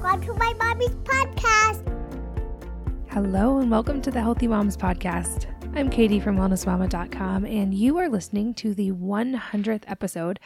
[0.00, 1.82] Welcome to my mommy's podcast.
[3.10, 5.46] Hello, and welcome to the Healthy Moms Podcast.
[5.76, 10.38] I'm Katie from wellnessmama.com, and you are listening to the 100th episode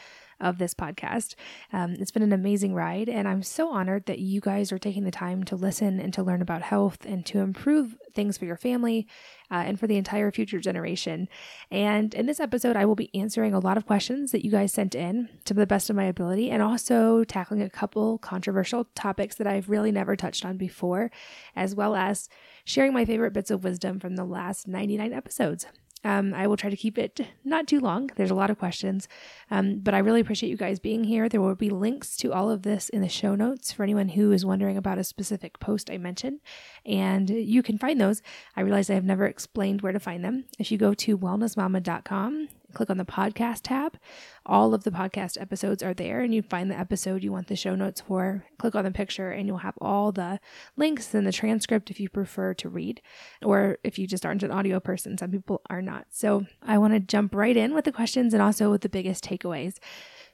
[0.43, 1.35] of this podcast.
[1.73, 5.05] Um, it's been an amazing ride, and I'm so honored that you guys are taking
[5.05, 8.57] the time to listen and to learn about health and to improve things for your
[8.57, 9.07] family
[9.51, 11.29] uh, and for the entire future generation.
[11.71, 14.73] And in this episode, I will be answering a lot of questions that you guys
[14.73, 19.37] sent in to the best of my ability, and also tackling a couple controversial topics
[19.37, 21.11] that I've really never touched on before,
[21.55, 22.29] as well as
[22.65, 25.67] sharing my favorite bits of wisdom from the last 99 episodes.
[26.05, 28.11] Um, I will try to keep it not too long.
[28.17, 29.09] There's a lot of questions,
[29.51, 31.29] um, but I really appreciate you guys being here.
[31.29, 34.33] There will be links to all of this in the show notes for anyone who
[34.33, 36.41] is wondering about a specific post I mentioned,
[36.85, 38.23] and you can find those.
[38.57, 40.45] I realize I have never explained where to find them.
[40.59, 43.99] If you go to wellnessmama.com click on the podcast tab.
[44.45, 47.57] All of the podcast episodes are there, and you find the episode you want the
[47.57, 48.45] show notes for.
[48.59, 50.41] Click on the picture, and you'll have all the
[50.77, 53.01] links and the transcript if you prefer to read,
[53.43, 55.17] or if you just aren't an audio person.
[55.17, 56.07] Some people are not.
[56.11, 59.25] So I want to jump right in with the questions and also with the biggest
[59.25, 59.79] takeaways.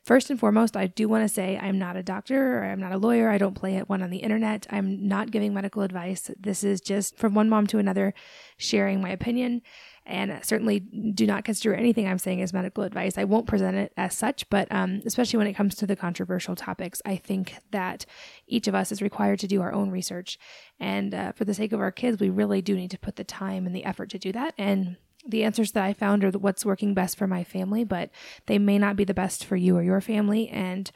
[0.05, 2.93] First and foremost, I do want to say I'm not a doctor or I'm not
[2.93, 3.29] a lawyer.
[3.29, 4.67] I don't play at one on the internet.
[4.71, 6.31] I'm not giving medical advice.
[6.41, 8.15] This is just from one mom to another,
[8.57, 9.61] sharing my opinion
[10.09, 13.19] and certainly do not consider anything I'm saying as medical advice.
[13.19, 16.57] I won't present it as such, but um, especially when it comes to the controversial
[16.57, 18.07] topics, I think that
[18.47, 20.39] each of us is required to do our own research.
[20.81, 23.25] And uh, for the sake of our kids, we really do need to put the
[23.25, 24.55] time and the effort to do that.
[24.57, 28.11] And the answers that I found are what's working best for my family, but
[28.47, 30.49] they may not be the best for you or your family.
[30.49, 30.91] And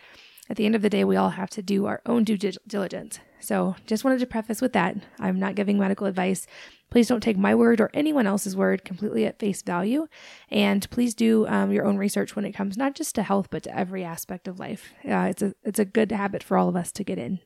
[0.48, 3.18] at the end of the day, we all have to do our own due diligence.
[3.40, 4.96] So just wanted to preface with that.
[5.18, 6.46] I'm not giving medical advice.
[6.92, 10.06] Please don't take my word or anyone else's word completely at face value.
[10.50, 13.62] And please do um, your own research when it comes not just to health, but
[13.62, 14.92] to every aspect of life.
[15.02, 17.38] Uh, it's, a, it's a good habit for all of us to get in.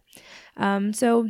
[0.57, 1.29] Um, so,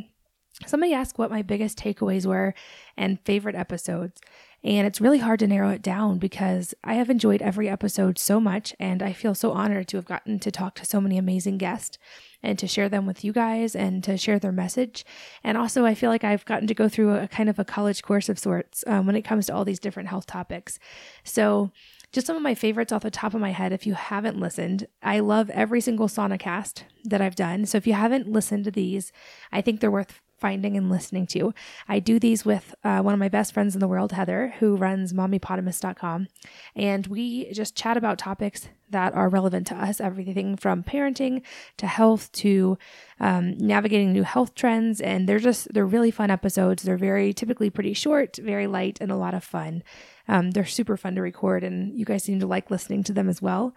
[0.65, 2.55] somebody asked what my biggest takeaways were
[2.97, 4.19] and favorite episodes.
[4.63, 8.39] And it's really hard to narrow it down because I have enjoyed every episode so
[8.39, 11.59] much, and I feel so honored to have gotten to talk to so many amazing
[11.59, 11.99] guests
[12.43, 15.05] and to share them with you guys and to share their message.
[15.43, 18.03] And also, I feel like I've gotten to go through a kind of a college
[18.03, 20.79] course of sorts um, when it comes to all these different health topics.
[21.23, 21.71] So,
[22.13, 24.87] just some of my favorites off the top of my head, if you haven't listened,
[25.03, 27.65] I love every single sauna cast that I've done.
[27.65, 29.11] So if you haven't listened to these,
[29.51, 31.53] I think they're worth finding and listening to.
[31.87, 34.75] I do these with uh, one of my best friends in the world, Heather, who
[34.75, 36.27] runs mommypotamus.com.
[36.75, 41.41] And we just chat about topics that are relevant to us everything from parenting
[41.77, 42.77] to health to
[43.19, 45.01] um, navigating new health trends.
[45.01, 46.83] And they're just, they're really fun episodes.
[46.83, 49.83] They're very typically pretty short, very light, and a lot of fun.
[50.27, 53.29] Um, they're super fun to record, and you guys seem to like listening to them
[53.29, 53.73] as well.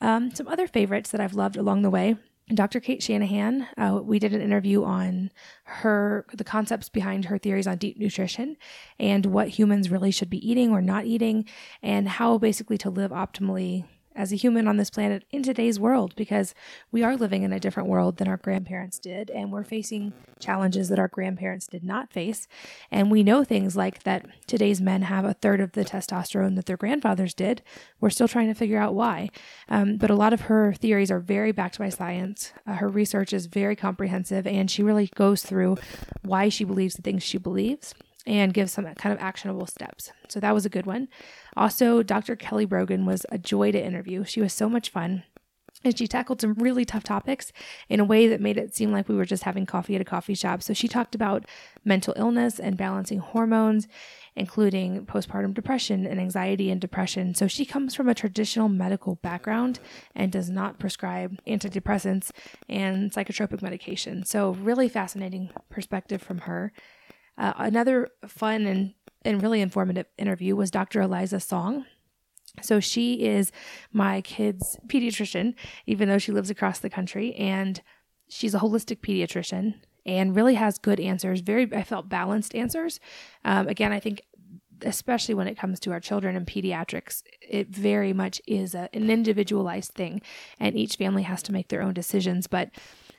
[0.00, 2.16] Um, some other favorites that I've loved along the way
[2.54, 2.78] Dr.
[2.78, 5.32] Cate Shanahan, uh, we did an interview on
[5.64, 8.56] her, the concepts behind her theories on deep nutrition
[9.00, 11.44] and what humans really should be eating or not eating,
[11.82, 13.84] and how basically to live optimally
[14.16, 16.54] as a human on this planet in today's world because
[16.90, 20.88] we are living in a different world than our grandparents did and we're facing challenges
[20.88, 22.48] that our grandparents did not face.
[22.90, 26.66] And we know things like that today's men have a third of the testosterone that
[26.66, 27.62] their grandfathers did.
[28.00, 29.28] We're still trying to figure out why.
[29.68, 32.52] Um, but a lot of her theories are very backed by science.
[32.66, 35.76] Uh, her research is very comprehensive and she really goes through
[36.22, 37.94] why she believes the things she believes
[38.26, 40.10] and give some kind of actionable steps.
[40.28, 41.08] So that was a good one.
[41.56, 42.36] Also, Dr.
[42.36, 44.24] Kelly Brogan was a joy to interview.
[44.24, 45.22] She was so much fun.
[45.84, 47.52] And she tackled some really tough topics
[47.88, 50.04] in a way that made it seem like we were just having coffee at a
[50.04, 50.62] coffee shop.
[50.62, 51.44] So she talked about
[51.84, 53.86] mental illness and balancing hormones,
[54.34, 57.34] including postpartum depression and anxiety and depression.
[57.34, 59.78] So she comes from a traditional medical background
[60.14, 62.30] and does not prescribe antidepressants
[62.68, 64.24] and psychotropic medication.
[64.24, 66.72] So, really fascinating perspective from her.
[67.38, 71.00] Uh, another fun and, and really informative interview was Dr.
[71.00, 71.84] Elisa Song.
[72.62, 73.52] So she is
[73.92, 75.54] my kid's pediatrician,
[75.86, 77.82] even though she lives across the country, and
[78.28, 79.74] she's a holistic pediatrician
[80.06, 81.40] and really has good answers.
[81.40, 83.00] Very, I felt balanced answers.
[83.44, 84.22] Um, again, I think
[84.82, 89.10] especially when it comes to our children and pediatrics, it very much is a, an
[89.10, 90.22] individualized thing,
[90.60, 92.46] and each family has to make their own decisions.
[92.46, 92.70] But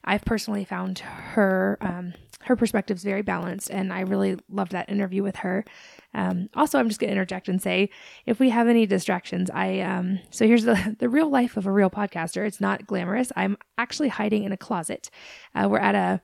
[0.04, 2.14] I've personally found her um,
[2.44, 5.66] her perspective is very balanced, and I really loved that interview with her.
[6.14, 7.90] Um, also, I'm just going to interject and say,
[8.26, 11.72] if we have any distractions, I um, so here's the the real life of a
[11.72, 12.46] real podcaster.
[12.46, 13.32] It's not glamorous.
[13.36, 15.10] I'm actually hiding in a closet.
[15.56, 16.22] Uh, we're at a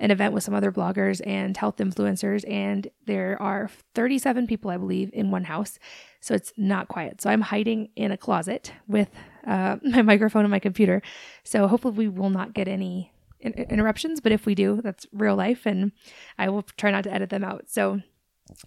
[0.00, 4.78] an event with some other bloggers and health influencers, and there are 37 people, I
[4.78, 5.78] believe, in one house.
[6.20, 7.20] So it's not quiet.
[7.20, 9.10] So I'm hiding in a closet with
[9.46, 11.02] uh, my microphone and my computer.
[11.44, 15.36] So hopefully we will not get any in- interruptions, but if we do, that's real
[15.36, 15.92] life, and
[16.38, 17.70] I will try not to edit them out.
[17.70, 18.00] So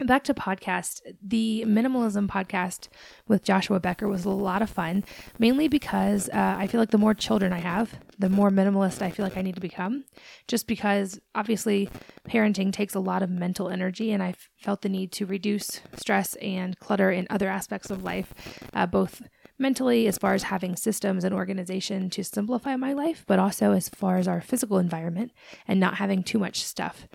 [0.05, 2.87] back to podcast the minimalism podcast
[3.27, 5.03] with joshua becker was a lot of fun
[5.39, 9.09] mainly because uh, i feel like the more children i have the more minimalist i
[9.09, 10.05] feel like i need to become
[10.47, 11.89] just because obviously
[12.27, 16.35] parenting takes a lot of mental energy and i felt the need to reduce stress
[16.35, 18.33] and clutter in other aspects of life
[18.73, 19.21] uh, both
[19.57, 23.89] mentally as far as having systems and organization to simplify my life but also as
[23.89, 25.31] far as our physical environment
[25.67, 27.07] and not having too much stuff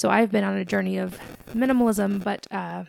[0.00, 2.84] so I've been on a journey of minimalism, but uh,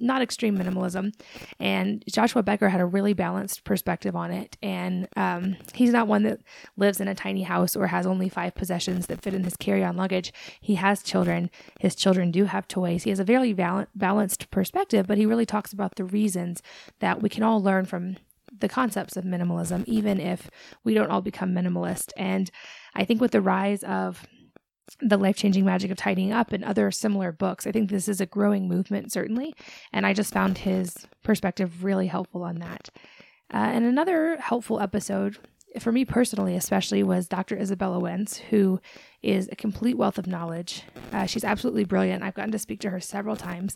[0.00, 1.12] not extreme minimalism.
[1.60, 4.56] And Joshua Becker had a really balanced perspective on it.
[4.60, 6.40] And um, he's not one that
[6.76, 9.84] lives in a tiny house or has only five possessions that fit in his carry
[9.84, 10.32] on luggage.
[10.60, 11.48] He has children.
[11.78, 13.04] His children do have toys.
[13.04, 16.60] He has a very val- balanced perspective, but he really talks about the reasons
[16.98, 18.16] that we can all learn from
[18.56, 20.50] the concepts of minimalism, even if
[20.84, 22.12] we don't all become minimalist.
[22.16, 22.50] And
[22.94, 24.26] I think with the rise of
[25.00, 27.66] the life changing magic of tidying up and other similar books.
[27.66, 29.54] I think this is a growing movement, certainly.
[29.92, 32.88] And I just found his perspective really helpful on that.
[33.52, 35.38] Uh, and another helpful episode,
[35.78, 37.56] for me personally, especially, was Dr.
[37.56, 38.80] Izabella Wentz, who
[39.22, 40.82] is a complete wealth of knowledge.
[41.12, 42.22] Uh, she's absolutely brilliant.
[42.22, 43.74] I've gotten to speak to her several times,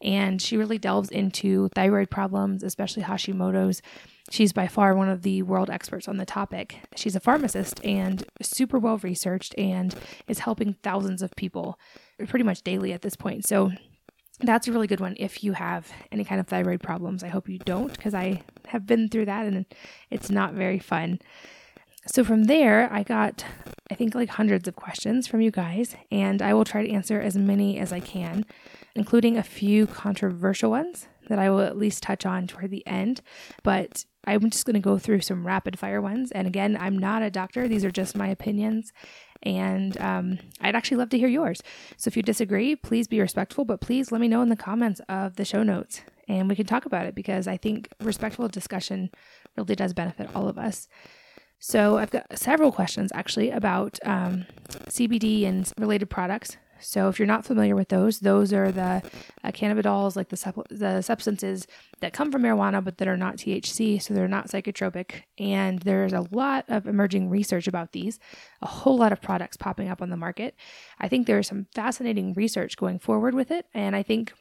[0.00, 3.82] and she really delves into thyroid problems, especially Hashimoto's,
[4.30, 6.78] She's by far one of the world experts on the topic.
[6.94, 9.92] She's a pharmacist and super well researched and
[10.28, 11.78] is helping thousands of people
[12.28, 13.44] pretty much daily at this point.
[13.44, 13.72] So
[14.38, 17.24] that's a really good one if you have any kind of thyroid problems.
[17.24, 19.66] I hope you don't because I have been through that and
[20.10, 21.18] it's not very fun.
[22.06, 23.44] So from there, I got,
[23.90, 27.20] I think, like hundreds of questions from you guys, and I will try to answer
[27.20, 28.46] as many as I can,
[28.94, 33.20] including a few controversial ones that I will at least touch on toward the end.
[33.62, 36.32] But I'm just going to go through some rapid fire ones.
[36.32, 38.92] And again, I'm not a doctor, these are just my opinions.
[39.42, 41.62] And um, I'd actually love to hear yours.
[41.96, 45.00] So if you disagree, please be respectful, but please let me know in the comments
[45.08, 49.10] of the show notes and we can talk about it because I think respectful discussion
[49.56, 50.88] really does benefit all of us.
[51.60, 54.46] So I've got several questions actually about um,
[54.88, 56.56] CBD and related products.
[56.80, 59.02] So if you're not familiar with those, those are the
[59.44, 61.66] uh, cannabidiol, like the the substances
[62.00, 65.24] that come from marijuana, but that are not THC, so they're not psychotropic.
[65.38, 68.18] And there's a lot of emerging research about these,
[68.62, 70.56] a whole lot of products popping up on the market.
[70.98, 74.32] I think there's some fascinating research going forward with it, and I think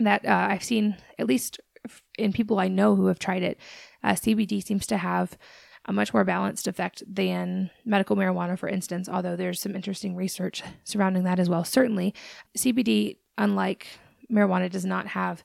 [0.00, 1.60] that uh, I've seen at least
[2.16, 3.58] in people I know who have tried it,
[4.02, 5.36] uh, CBD seems to have
[5.88, 10.62] a much more balanced effect than medical marijuana, for instance, although there's some interesting research
[10.84, 11.64] surrounding that as well.
[11.64, 12.14] Certainly,
[12.56, 13.86] CBD, unlike
[14.30, 15.42] marijuana, does not have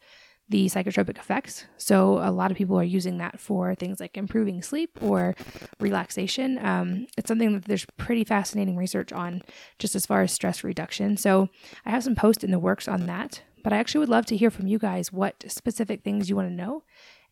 [0.49, 1.65] the psychotropic effects.
[1.77, 5.33] So, a lot of people are using that for things like improving sleep or
[5.79, 6.63] relaxation.
[6.63, 9.41] Um, it's something that there's pretty fascinating research on
[9.79, 11.15] just as far as stress reduction.
[11.15, 11.47] So,
[11.85, 14.37] I have some posts in the works on that, but I actually would love to
[14.37, 16.83] hear from you guys what specific things you want to know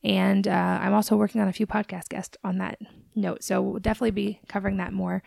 [0.04, 2.80] and uh, I'm also working on a few podcast guests on that
[3.16, 3.44] note.
[3.44, 5.22] So we'll definitely be covering that more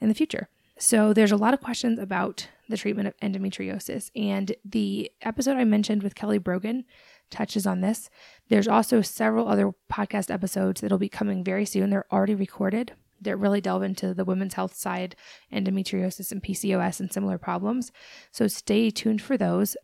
[0.00, 0.48] in the future.
[0.78, 4.10] So there's a lot of questions about the treatment of endometriosis.
[4.16, 6.84] And the episode I mentioned with Kelly Brogan
[7.30, 8.10] touches on this.
[8.48, 11.90] There's also several other podcast episodes that'll be coming very soon.
[11.90, 15.14] They're already recorded that really delve into the women's health side,
[15.52, 17.92] endometriosis and PCOS and similar problems.
[18.32, 19.76] So stay tuned for those.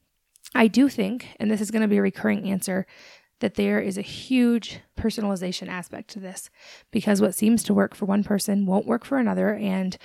[0.55, 2.87] I do think, and this is going to be a recurring answer,
[3.41, 6.51] that there is a huge personalization aspect to this
[6.91, 9.55] because what seems to work for one person won't work for another.
[9.55, 9.97] And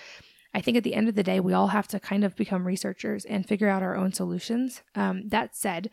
[0.54, 2.68] I think at the end of the day, we all have to kind of become
[2.68, 4.84] researchers and figure out our own solutions.
[4.94, 5.90] Um, that said,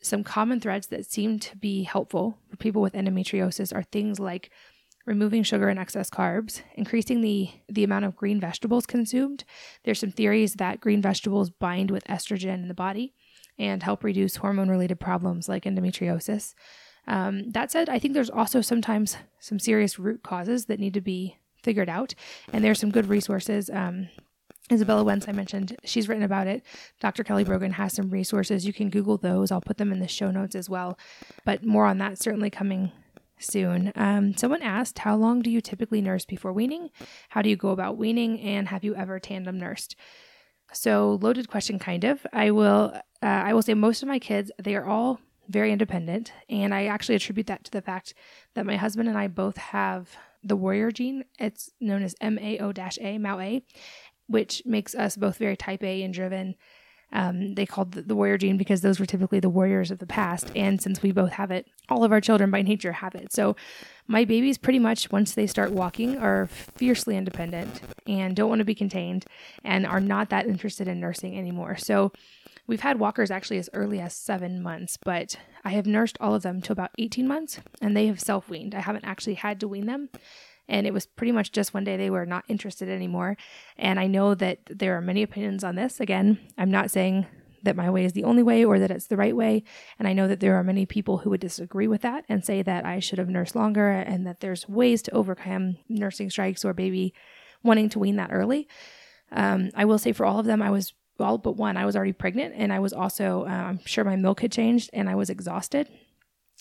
[0.00, 4.50] some common threads that seem to be helpful for people with endometriosis are things like
[5.06, 9.44] removing sugar and excess carbs, increasing the, the amount of green vegetables consumed.
[9.84, 13.14] There's some theories that green vegetables bind with estrogen in the body
[13.58, 16.54] and help reduce hormone related problems like endometriosis.
[17.06, 21.00] Um, that said, I think there's also sometimes some serious root causes that need to
[21.00, 22.14] be figured out,
[22.52, 23.70] and there's some good resources.
[23.70, 24.08] Um,
[24.70, 26.64] Izabella Wentz, I mentioned, she's written about it.
[27.00, 27.22] Dr.
[27.22, 28.66] Kelly Brogan has some resources.
[28.66, 29.52] You can Google those.
[29.52, 30.98] I'll put them in the show notes as well.
[31.44, 32.90] But more on that certainly coming
[33.38, 33.92] soon.
[33.94, 36.90] Um, someone asked, How long do you typically nurse before weaning?
[37.28, 38.40] How do you go about weaning?
[38.40, 39.94] And have you ever tandem nursed?
[40.72, 42.26] So loaded question, kind of.
[42.32, 42.98] I will.
[43.22, 46.86] Uh, I will say most of my kids they are all very independent, and I
[46.86, 48.14] actually attribute that to the fact
[48.54, 51.24] that my husband and I both have the warrior gene.
[51.38, 53.62] It's known as MAO-A, MAO-A,
[54.26, 56.56] which makes us both very type A and driven.
[57.12, 60.06] Um, they called the, the warrior gene because those were typically the warriors of the
[60.06, 60.50] past.
[60.56, 63.32] And since we both have it, all of our children by nature have it.
[63.32, 63.54] So
[64.08, 68.64] my babies, pretty much once they start walking, are fiercely independent and don't want to
[68.64, 69.24] be contained
[69.64, 71.76] and are not that interested in nursing anymore.
[71.76, 72.12] So
[72.66, 76.42] we've had walkers actually as early as seven months, but I have nursed all of
[76.42, 78.74] them to about 18 months and they have self weaned.
[78.74, 80.08] I haven't actually had to wean them.
[80.68, 83.36] And it was pretty much just one day they were not interested anymore.
[83.76, 86.00] And I know that there are many opinions on this.
[86.00, 87.26] Again, I'm not saying
[87.62, 89.62] that my way is the only way or that it's the right way.
[89.98, 92.62] And I know that there are many people who would disagree with that and say
[92.62, 96.72] that I should have nursed longer and that there's ways to overcome nursing strikes or
[96.72, 97.14] baby
[97.62, 98.68] wanting to wean that early.
[99.32, 101.96] Um, I will say for all of them, I was all but one, I was
[101.96, 105.14] already pregnant and I was also, uh, I'm sure my milk had changed and I
[105.14, 105.88] was exhausted.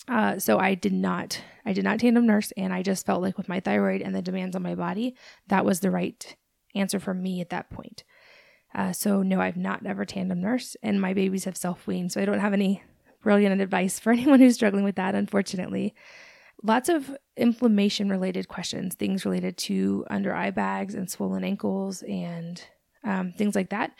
[0.07, 3.37] Uh, so I did not, I did not tandem nurse, and I just felt like
[3.37, 5.15] with my thyroid and the demands on my body,
[5.47, 6.35] that was the right
[6.75, 8.03] answer for me at that point.
[8.73, 12.21] Uh, so no, I've not ever tandem nurse, and my babies have self weaned, so
[12.21, 12.83] I don't have any
[13.23, 15.95] brilliant advice for anyone who's struggling with that, unfortunately.
[16.61, 22.61] Lots of inflammation related questions, things related to under eye bags and swollen ankles and
[23.03, 23.91] um, things like that.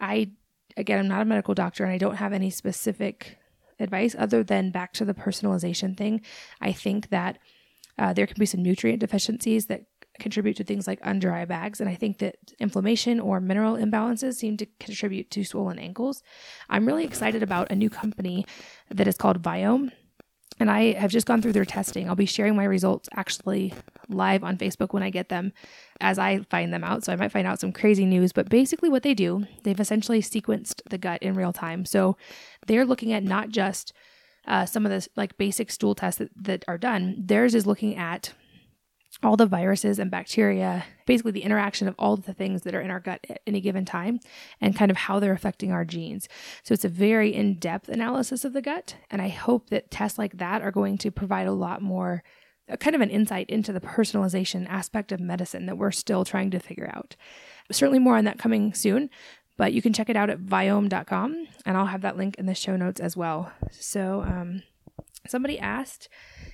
[0.00, 0.30] I,
[0.76, 3.38] again, I'm not a medical doctor and I don't have any specific
[3.80, 6.20] advice other than back to the personalization thing.
[6.60, 7.38] I think that
[7.98, 9.84] uh, there can be some nutrient deficiencies that
[10.18, 11.80] contribute to things like under eye bags.
[11.80, 16.22] And I think that inflammation or mineral imbalances seem to contribute to swollen ankles.
[16.68, 18.44] I'm really excited about a new company
[18.90, 19.92] that is called Viome
[20.60, 22.08] and I have just gone through their testing.
[22.08, 23.74] I'll be sharing my results actually
[24.08, 25.52] live on Facebook when I get them
[26.00, 27.04] as I find them out.
[27.04, 30.20] So I might find out some crazy news, but basically what they do, they've essentially
[30.20, 31.84] sequenced the gut in real time.
[31.84, 32.16] So
[32.66, 33.92] they're looking at not just
[34.46, 37.16] uh, some of the like basic stool tests that, that are done.
[37.18, 38.32] Theirs is looking at
[39.22, 42.90] all the viruses and bacteria, basically the interaction of all the things that are in
[42.90, 44.20] our gut at any given time
[44.60, 46.28] and kind of how they're affecting our genes.
[46.62, 48.94] So it's a very in depth analysis of the gut.
[49.10, 52.22] And I hope that tests like that are going to provide a lot more,
[52.78, 56.60] kind of an insight into the personalization aspect of medicine that we're still trying to
[56.60, 57.16] figure out.
[57.72, 59.10] Certainly more on that coming soon.
[59.56, 62.54] But you can check it out at viome.com, and I'll have that link in the
[62.54, 63.50] show notes as well.
[63.72, 64.62] So, um,
[65.26, 66.08] somebody asked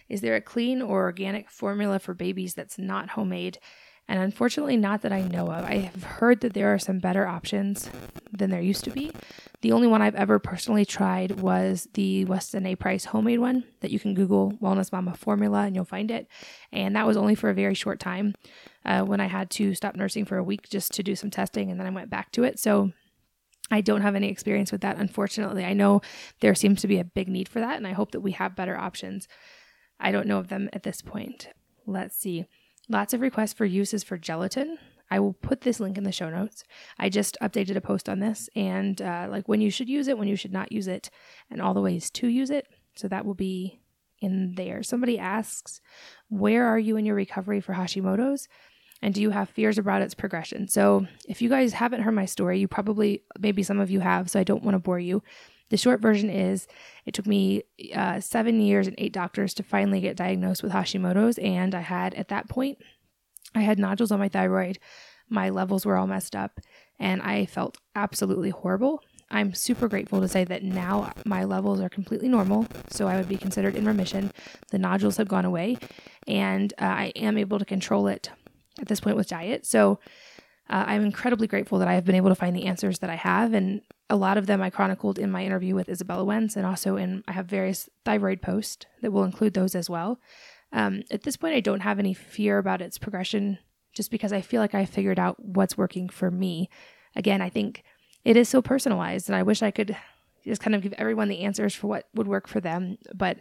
[0.09, 3.59] is there a clean or organic formula for babies that's not homemade?
[4.07, 5.65] And unfortunately, not that I know of.
[5.65, 7.89] I have heard that there are some better options
[8.31, 9.13] than there used to be.
[9.63, 12.77] The only one I've ever personally tried was the Weston A.
[12.77, 16.29] Price homemade one that you can Google Wellness Mama formula and you'll find it.
[16.71, 18.35] And that was only for a very short time
[18.85, 21.71] uh, when I had to stop nursing for a week just to do some testing
[21.71, 22.59] and then I went back to it.
[22.59, 22.93] So
[23.71, 25.65] I don't have any experience with that, unfortunately.
[25.65, 26.03] I know
[26.41, 28.57] there seems to be a big need for that, and I hope that we have
[28.57, 29.27] better options.
[29.99, 31.49] I don't know of them at this point.
[31.87, 32.47] Let's see.
[32.89, 34.79] Lots of requests for uses for gelatin.
[35.11, 36.65] I will put this link in the show notes.
[36.99, 40.19] I just updated a post on this and uh, like when you should use it,
[40.19, 41.11] when you should not use it,
[41.51, 42.67] and all the ways to use it.
[42.97, 43.81] So that will be
[44.21, 44.83] in there.
[44.83, 45.81] Somebody asks,
[46.29, 48.49] Where are you in your recovery for Hashimoto's?
[49.05, 50.67] And do you have fears about its progression?
[50.67, 54.31] So, if you guys haven't heard my story, you probably, maybe some of you have,
[54.31, 55.23] so I don't want to bore you.
[55.69, 56.67] The short version is
[57.05, 61.37] it took me uh, seven years and eight doctors to finally get diagnosed with Hashimoto's.
[61.37, 62.79] And I had, at that point,
[63.55, 64.79] I had nodules on my thyroid.
[65.29, 66.59] My levels were all messed up,
[66.99, 69.03] and I felt absolutely horrible.
[69.31, 73.29] I'm super grateful to say that now my levels are completely normal, so I would
[73.29, 74.33] be considered in remission.
[74.71, 75.77] The nodules have gone away,
[76.27, 78.31] and uh, I am able to control it
[78.81, 79.67] at this point with diet.
[79.67, 79.99] So
[80.71, 83.17] uh, I'm incredibly grateful that I have been able to find the answers that I
[83.17, 86.65] have, and a lot of them I chronicled in my interview with Izabella Wentz, and
[86.65, 90.19] also in I have various thyroid posts that will include those as well.
[90.73, 93.59] Um, at this point, I don't have any fear about its progression,
[93.95, 96.71] just because I feel like I figured out what's working for me.
[97.15, 97.85] Again, I think
[98.25, 99.97] it is so personalized, and I wish I could
[100.45, 102.99] just kind of give everyone the answers for what would work for them.
[103.15, 103.39] But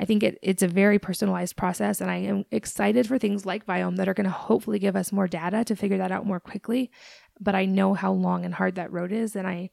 [0.00, 3.66] I think it, it's a very personalized process, and I am excited for things like
[3.66, 6.40] Viome that are going to hopefully give us more data to figure that out more
[6.40, 6.90] quickly.
[7.38, 9.70] But I know how long and hard that road is, and I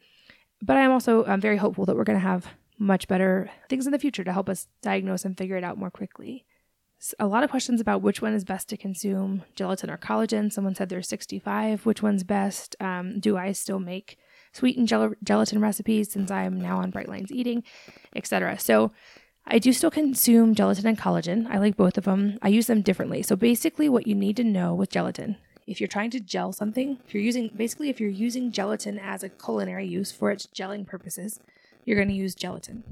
[0.61, 2.45] but I'm also I'm very hopeful that we're going to have
[2.77, 5.89] much better things in the future to help us diagnose and figure it out more
[5.89, 6.45] quickly.
[7.19, 10.51] A lot of questions about which one is best to consume, gelatin or collagen.
[10.51, 11.85] Someone said there's 65.
[11.85, 12.75] Which one's best?
[12.81, 14.17] Um, do I still make
[14.51, 17.63] sweetened gel- gelatin recipes since I'm now on Bright Lines Eating,
[18.15, 18.59] etc.
[18.59, 18.91] So
[19.49, 21.47] I do still consume gelatin and collagen.
[21.49, 22.37] I like both of them.
[22.41, 23.23] I use them differently.
[23.23, 25.37] So basically, what you need to know with gelatin
[25.67, 29.21] if you're trying to gel something, if you're using basically if you're using gelatin as
[29.21, 31.39] a culinary use for its gelling purposes,
[31.83, 32.83] you're going to use gelatin.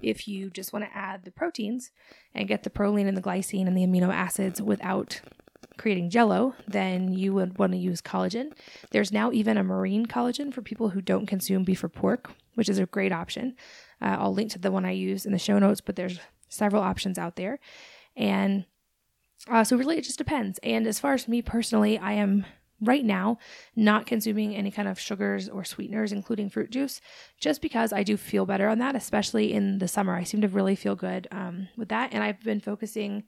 [0.00, 1.90] If you just want to add the proteins
[2.34, 5.20] and get the proline and the glycine and the amino acids without
[5.76, 8.52] creating jello, then you would want to use collagen.
[8.92, 12.68] There's now even a marine collagen for people who don't consume beef or pork, which
[12.68, 13.56] is a great option.
[14.00, 16.82] Uh, I'll link to the one I use in the show notes, but there's several
[16.82, 17.58] options out there.
[18.16, 18.64] And
[19.48, 20.58] uh, so, really, it just depends.
[20.62, 22.44] And as far as me personally, I am
[22.80, 23.38] right now
[23.76, 27.00] not consuming any kind of sugars or sweeteners, including fruit juice,
[27.38, 30.14] just because I do feel better on that, especially in the summer.
[30.14, 32.10] I seem to really feel good um, with that.
[32.12, 33.24] And I've been focusing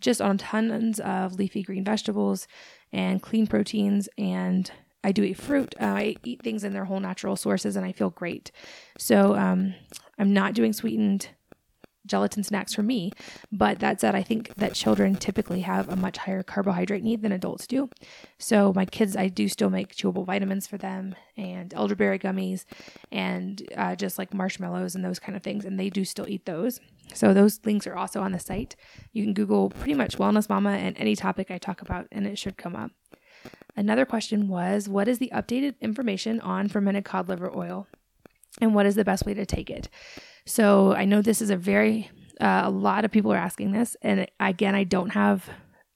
[0.00, 2.46] just on tons of leafy green vegetables
[2.92, 4.08] and clean proteins.
[4.18, 4.70] And
[5.02, 5.74] I do eat fruit.
[5.80, 8.50] Uh, I eat things in their whole natural sources, and I feel great.
[8.98, 9.74] So um,
[10.18, 11.28] I'm not doing sweetened
[12.06, 13.12] gelatin snacks for me.
[13.52, 17.32] But that said, I think that children typically have a much higher carbohydrate need than
[17.32, 17.90] adults do.
[18.38, 22.64] So my kids, I do still make chewable vitamins for them and elderberry gummies
[23.12, 25.64] and uh, just like marshmallows and those kind of things.
[25.64, 26.80] And they do still eat those.
[27.14, 28.76] So those links are also on the site.
[29.12, 32.38] You can Google pretty much Wellness Mama and any topic I talk about, and it
[32.38, 32.90] should come up.
[33.76, 37.86] Another question was What is the updated information on fermented cod liver oil?
[38.60, 39.88] And what is the best way to take it?
[40.46, 42.10] So I know this is a very
[42.40, 45.48] uh, a lot of people are asking this, and again, I don't have,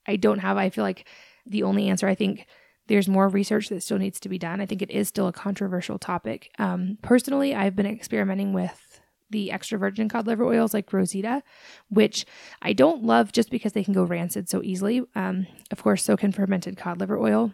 [0.06, 0.56] I don't have.
[0.56, 1.06] I feel like
[1.46, 2.08] the only answer.
[2.08, 2.46] I think
[2.86, 4.60] there's more research that still needs to be done.
[4.60, 6.50] I think it is still a controversial topic.
[6.58, 9.00] Um, personally, I've been experimenting with
[9.30, 11.42] the extra virgin cod liver oils like Rosita,
[11.88, 12.26] which
[12.62, 15.02] I don't love just because they can go rancid so easily.
[15.14, 17.52] Um, of course, so can fermented cod liver oil.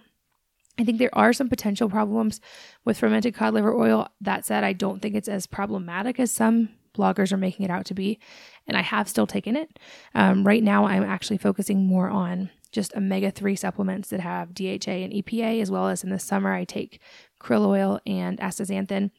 [0.79, 2.41] I think there are some potential problems
[2.85, 4.09] with fermented cod liver oil.
[4.21, 7.87] That said, I don't think it's as problematic as some bloggers are making it out
[7.87, 8.19] to be.
[8.67, 9.79] And I have still taken it.
[10.15, 14.91] Um, right now, I'm actually focusing more on just omega 3 supplements that have DHA
[14.91, 17.01] and EPA, as well as in the summer, I take
[17.41, 19.11] krill oil and astaxanthin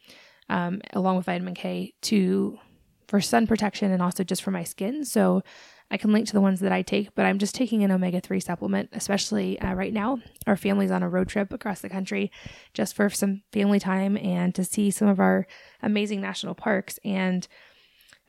[0.50, 2.60] um, along with vitamin K to
[3.08, 5.06] for sun protection and also just for my skin.
[5.06, 5.42] So
[5.90, 8.20] I can link to the ones that I take, but I'm just taking an omega
[8.20, 10.20] 3 supplement, especially uh, right now.
[10.46, 12.32] Our family's on a road trip across the country
[12.74, 15.48] just for some family time and to see some of our
[15.82, 17.00] amazing national parks.
[17.06, 17.48] And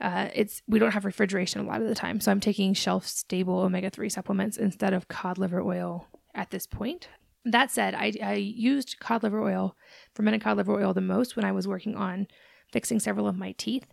[0.01, 3.07] uh, it's we don't have refrigeration a lot of the time, so I'm taking shelf
[3.07, 7.09] stable omega three supplements instead of cod liver oil at this point.
[7.45, 9.77] That said, I, I used cod liver oil,
[10.15, 12.29] fermented cod liver oil, the most when I was working on
[12.71, 13.89] fixing several of my teeth,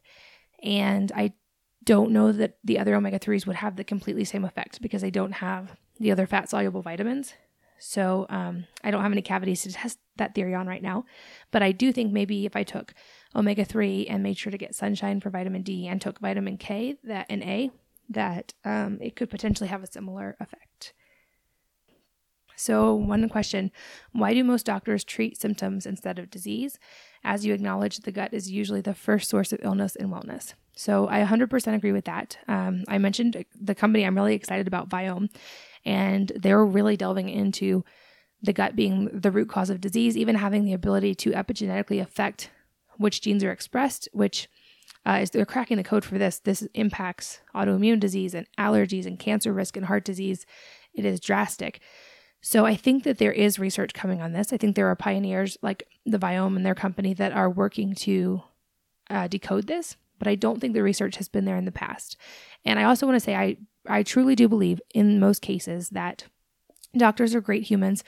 [0.61, 1.33] and I
[1.85, 5.11] don't know that the other omega 3s would have the completely same effect because they
[5.11, 7.33] don't have the other fat soluble vitamins.
[7.77, 11.05] So um, I don't have any cavities to test that theory on right now.
[11.51, 12.93] But I do think maybe if I took
[13.35, 16.97] omega 3 and made sure to get sunshine for vitamin D and took vitamin K
[17.03, 17.71] that and A,
[18.09, 20.93] that um, it could potentially have a similar effect.
[22.55, 23.71] So, one question
[24.13, 26.79] Why do most doctors treat symptoms instead of disease?
[27.23, 30.53] As you acknowledge, the gut is usually the first source of illness and wellness.
[30.75, 32.37] So, I 100% agree with that.
[32.47, 35.29] Um, I mentioned the company I'm really excited about, Viome,
[35.85, 37.83] and they're really delving into
[38.41, 42.51] the gut being the root cause of disease, even having the ability to epigenetically affect
[42.97, 44.47] which genes are expressed, which
[45.05, 46.39] uh, is they're cracking the code for this.
[46.39, 50.45] This impacts autoimmune disease and allergies and cancer risk and heart disease.
[50.93, 51.79] It is drastic.
[52.41, 54.53] So I think that there is research coming on this.
[54.53, 58.43] I think there are pioneers like the Viome and their company that are working to
[59.09, 62.17] uh, decode this, but I don't think the research has been there in the past.
[62.63, 66.25] And I also want to say I I truly do believe in most cases that
[66.97, 68.03] doctors are great humans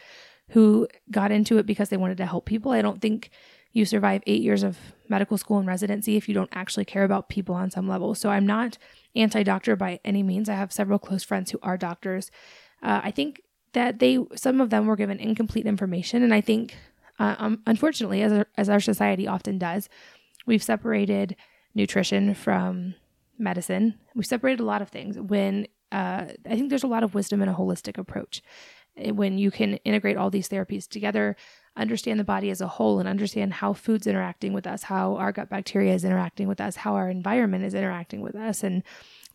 [0.49, 2.71] who got into it because they wanted to help people.
[2.71, 3.29] I don't think
[3.73, 4.77] you survive eight years of
[5.09, 8.15] medical school and residency if you don't actually care about people on some level.
[8.15, 8.77] So I'm not
[9.15, 10.49] anti doctor by any means.
[10.49, 12.31] I have several close friends who are doctors.
[12.81, 13.41] Uh, I think
[13.73, 16.23] that they, some of them were given incomplete information.
[16.23, 16.75] And I think,
[17.19, 19.89] uh, um, unfortunately, as our, as our society often does,
[20.45, 21.35] we've separated
[21.77, 22.95] nutrition from
[23.37, 23.93] medicine.
[24.15, 27.41] We've separated a lot of things when uh, I think there's a lot of wisdom
[27.41, 28.41] in a holistic approach.
[28.97, 31.35] When you can integrate all these therapies together,
[31.77, 35.31] understand the body as a whole and understand how food's interacting with us, how our
[35.31, 38.63] gut bacteria is interacting with us, how our environment is interacting with us.
[38.63, 38.81] And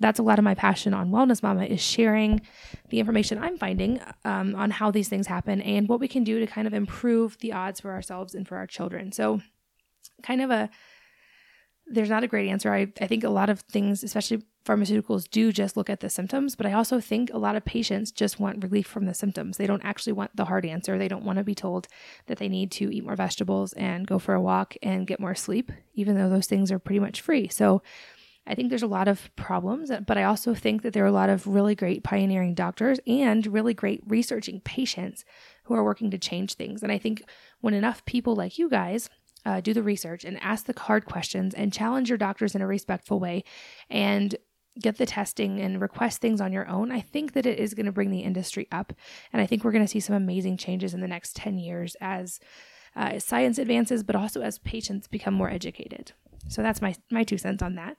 [0.00, 2.40] that's a lot of my passion on Wellness Mama is sharing
[2.88, 6.40] the information I'm finding um, on how these things happen and what we can do
[6.40, 9.12] to kind of improve the odds for ourselves and for our children.
[9.12, 9.40] So,
[10.24, 10.70] kind of a
[11.92, 12.72] there's not a great answer.
[12.72, 16.56] I, I think a lot of things, especially pharmaceuticals, do just look at the symptoms,
[16.56, 19.56] but I also think a lot of patients just want relief from the symptoms.
[19.56, 20.96] They don't actually want the hard answer.
[20.96, 21.88] They don't want to be told
[22.26, 25.34] that they need to eat more vegetables and go for a walk and get more
[25.34, 27.48] sleep, even though those things are pretty much free.
[27.48, 27.82] So
[28.46, 31.12] I think there's a lot of problems, but I also think that there are a
[31.12, 35.24] lot of really great pioneering doctors and really great researching patients
[35.64, 36.82] who are working to change things.
[36.82, 37.22] And I think
[37.60, 39.08] when enough people like you guys
[39.44, 42.66] uh, do the research and ask the hard questions and challenge your doctors in a
[42.66, 43.44] respectful way
[43.90, 44.36] and
[44.80, 47.86] get the testing and request things on your own, I think that it is going
[47.86, 48.92] to bring the industry up.
[49.32, 51.96] And I think we're going to see some amazing changes in the next 10 years
[52.00, 52.40] as
[52.96, 56.12] uh, science advances, but also as patients become more educated.
[56.48, 57.96] So that's my, my two cents on that.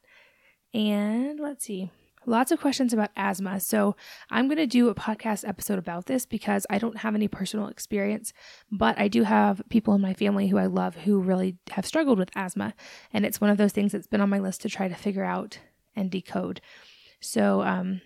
[0.73, 1.91] And let's see.
[2.25, 3.59] Lots of questions about asthma.
[3.59, 3.95] So,
[4.29, 7.67] I'm going to do a podcast episode about this because I don't have any personal
[7.67, 8.33] experience,
[8.71, 12.19] but I do have people in my family who I love who really have struggled
[12.19, 12.73] with asthma.
[13.11, 15.25] And it's one of those things that's been on my list to try to figure
[15.25, 15.59] out
[15.95, 16.61] and decode.
[17.19, 18.01] So, um,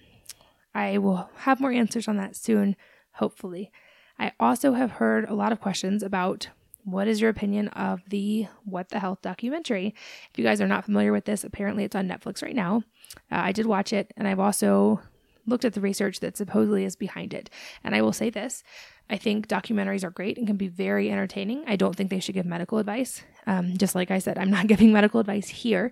[0.74, 2.76] I will have more answers on that soon,
[3.14, 3.72] hopefully.
[4.20, 6.50] I also have heard a lot of questions about
[6.88, 9.94] what is your opinion of the What the Health documentary?
[10.32, 12.84] If you guys are not familiar with this, apparently it's on Netflix right now.
[13.30, 15.02] Uh, I did watch it, and I've also
[15.46, 17.50] looked at the research that supposedly is behind it.
[17.84, 18.64] And I will say this
[19.10, 21.66] I think documentaries are great and can be very entertaining.
[21.68, 23.22] I don't think they should give medical advice.
[23.46, 25.92] Um, just like I said, I'm not giving medical advice here,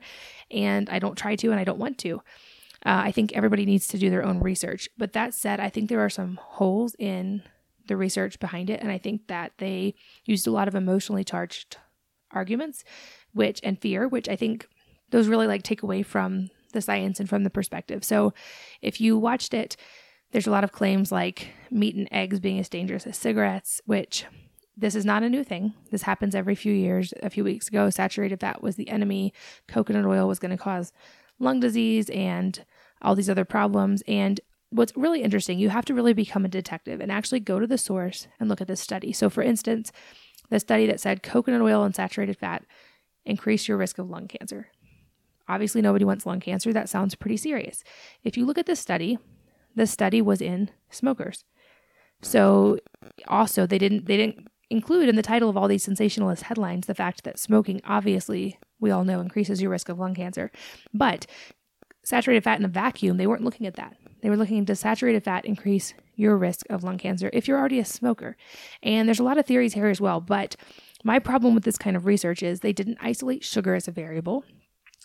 [0.49, 2.21] and I don't try to, and I don't want to.
[2.85, 4.87] Uh, I think everybody needs to do their own research.
[4.97, 7.43] But that said, I think there are some holes in
[7.87, 8.81] the research behind it.
[8.81, 9.95] And I think that they
[10.25, 11.77] used a lot of emotionally charged
[12.31, 12.83] arguments,
[13.33, 14.67] which and fear, which I think
[15.11, 18.03] those really like take away from the science and from the perspective.
[18.03, 18.33] So
[18.81, 19.77] if you watched it,
[20.31, 24.25] there's a lot of claims like meat and eggs being as dangerous as cigarettes, which
[24.75, 25.73] this is not a new thing.
[25.91, 27.13] This happens every few years.
[27.23, 29.33] A few weeks ago, saturated fat was the enemy.
[29.67, 30.91] Coconut oil was going to cause
[31.39, 32.65] lung disease and
[33.01, 34.03] all these other problems.
[34.07, 34.41] And
[34.75, 37.77] what's really interesting, you have to really become a detective and actually go to the
[37.77, 39.13] source and look at this study.
[39.13, 39.91] So, for instance,
[40.49, 42.65] the study that said coconut oil and saturated fat
[43.25, 44.67] increase your risk of lung cancer.
[45.47, 46.73] Obviously, nobody wants lung cancer.
[46.73, 47.83] That sounds pretty serious.
[48.23, 49.17] If you look at this study,
[49.75, 51.45] the study was in smokers.
[52.21, 52.79] So,
[53.27, 56.95] also they didn't they didn't include in the title of all these sensationalist headlines the
[56.95, 60.51] fact that smoking obviously we all know increases your risk of lung cancer.
[60.93, 61.27] But
[62.03, 63.95] saturated fat in a vacuum, they weren't looking at that.
[64.25, 67.77] They were looking to saturated fat increase your risk of lung cancer if you're already
[67.77, 68.35] a smoker.
[68.81, 70.55] And there's a lot of theories here as well, but
[71.03, 74.43] my problem with this kind of research is they didn't isolate sugar as a variable.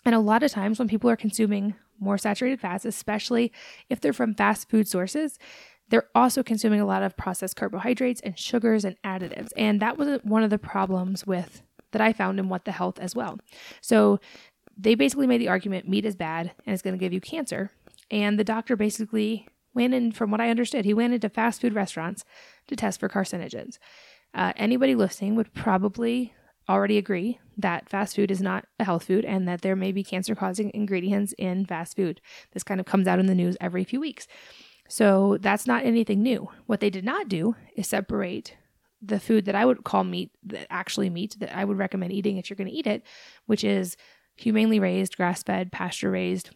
[0.05, 3.51] And a lot of times when people are consuming more saturated fats, especially
[3.91, 5.37] if they're from fast food sources,
[5.89, 9.49] they're also consuming a lot of processed carbohydrates and sugars and additives.
[9.55, 12.97] And that was one of the problems with that I found in What the Health
[12.97, 13.37] as well.
[13.81, 14.19] So
[14.75, 17.69] they basically made the argument meat is bad and it's going to give you cancer.
[18.11, 21.73] And the doctor basically went in, from what I understood, he went into fast food
[21.73, 22.23] restaurants
[22.67, 23.79] to test for carcinogens.
[24.33, 26.33] Uh, anybody listening would probably
[26.69, 30.03] already agree that fast food is not a health food and that there may be
[30.03, 32.21] cancer causing ingredients in fast food.
[32.51, 34.27] This kind of comes out in the news every few weeks.
[34.87, 36.49] So that's not anything new.
[36.65, 38.55] What they did not do is separate
[39.01, 42.37] the food that I would call meat, that actually meat, that I would recommend eating
[42.37, 43.03] if you're going to eat it,
[43.45, 43.97] which is
[44.35, 46.51] humanely raised, grass fed, pasture raised,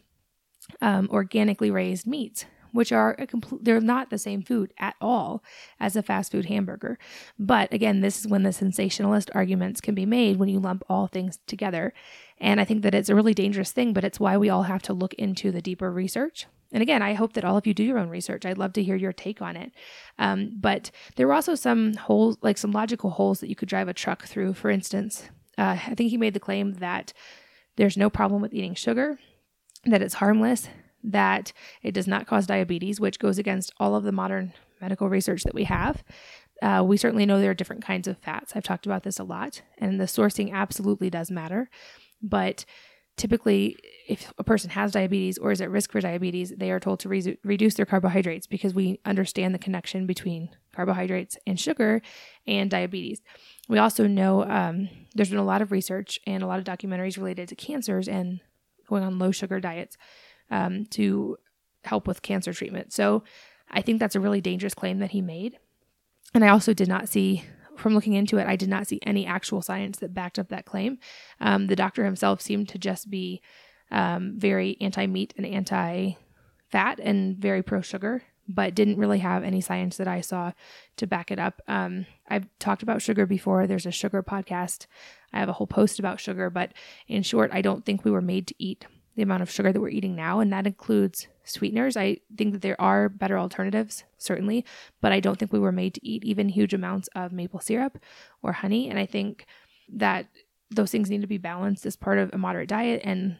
[0.80, 5.42] um, organically raised meats, which are a complete, they're not the same food at all
[5.80, 6.98] as a fast food hamburger.
[7.38, 11.06] But again, this is when the sensationalist arguments can be made when you lump all
[11.06, 11.94] things together.
[12.38, 14.82] And I think that it's a really dangerous thing, but it's why we all have
[14.82, 16.46] to look into the deeper research.
[16.72, 18.44] And again, I hope that all of you do your own research.
[18.44, 19.72] I'd love to hear your take on it.
[20.18, 23.88] Um, but there were also some holes, like some logical holes that you could drive
[23.88, 24.54] a truck through.
[24.54, 27.12] For instance, uh, I think he made the claim that
[27.76, 29.18] there's no problem with eating sugar,
[29.86, 30.68] that it's harmless,
[31.04, 35.44] that it does not cause diabetes, which goes against all of the modern medical research
[35.44, 36.02] that we have.
[36.62, 38.54] Uh, we certainly know there are different kinds of fats.
[38.54, 41.68] I've talked about this a lot, and the sourcing absolutely does matter.
[42.22, 42.64] But
[43.16, 43.76] typically,
[44.08, 47.08] if a person has diabetes or is at risk for diabetes, they are told to
[47.08, 52.02] re- reduce their carbohydrates because we understand the connection between carbohydrates and sugar
[52.46, 53.20] and diabetes.
[53.68, 57.18] We also know um, there's been a lot of research and a lot of documentaries
[57.18, 58.40] related to cancers and
[58.86, 59.96] going on low sugar diets
[60.50, 61.36] um, to
[61.84, 62.92] help with cancer treatment.
[62.92, 63.24] So
[63.70, 65.58] I think that's a really dangerous claim that he made.
[66.34, 67.44] And I also did not see,
[67.76, 70.66] from looking into it, I did not see any actual science that backed up that
[70.66, 70.98] claim.
[71.40, 73.42] Um, the doctor himself seemed to just be
[73.90, 76.12] um, very anti meat and anti
[76.68, 80.52] fat and very pro sugar but didn't really have any science that I saw
[80.96, 81.60] to back it up.
[81.66, 83.66] Um, I've talked about sugar before.
[83.66, 84.86] There's a sugar podcast.
[85.32, 86.72] I have a whole post about sugar, but
[87.08, 89.80] in short, I don't think we were made to eat the amount of sugar that
[89.80, 91.96] we're eating now, and that includes sweeteners.
[91.96, 94.64] I think that there are better alternatives, certainly,
[95.00, 97.98] but I don't think we were made to eat even huge amounts of maple syrup
[98.42, 98.90] or honey.
[98.90, 99.46] And I think
[99.94, 100.26] that
[100.70, 103.36] those things need to be balanced as part of a moderate diet and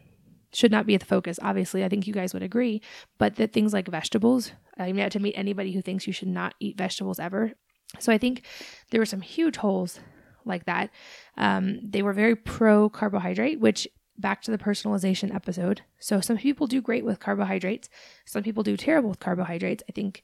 [0.57, 1.39] should not be at the focus.
[1.43, 2.81] Obviously, I think you guys would agree,
[3.19, 6.55] but that things like vegetables, I'm yet to meet anybody who thinks you should not
[6.59, 7.53] eat vegetables ever.
[7.99, 8.43] So I think
[8.91, 10.01] there were some huge holes
[10.47, 10.89] like that.
[11.37, 15.83] Um, they were very pro carbohydrate, which back to the personalization episode.
[15.99, 17.91] So some people do great with carbohydrates,
[18.25, 19.83] some people do terrible with carbohydrates.
[19.91, 20.23] I think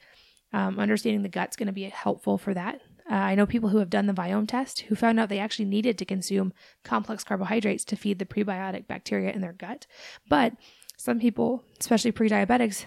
[0.55, 2.81] um, understanding the gut's going to be helpful for that.
[3.11, 5.65] Uh, I know people who have done the Viome test who found out they actually
[5.65, 6.53] needed to consume
[6.85, 9.87] complex carbohydrates to feed the prebiotic bacteria in their gut.
[10.29, 10.55] But
[10.97, 12.87] some people, especially pre diabetics,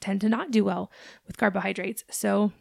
[0.00, 0.90] tend to not do well
[1.26, 2.04] with carbohydrates.
[2.10, 2.52] So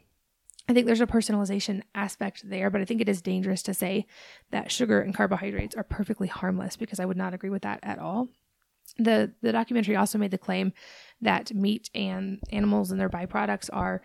[0.70, 4.06] I think there's a personalization aspect there, but I think it is dangerous to say
[4.52, 8.00] that sugar and carbohydrates are perfectly harmless because I would not agree with that at
[8.00, 8.30] all.
[8.98, 10.74] The the documentary also made the claim
[11.22, 14.02] that meat and animals and their byproducts are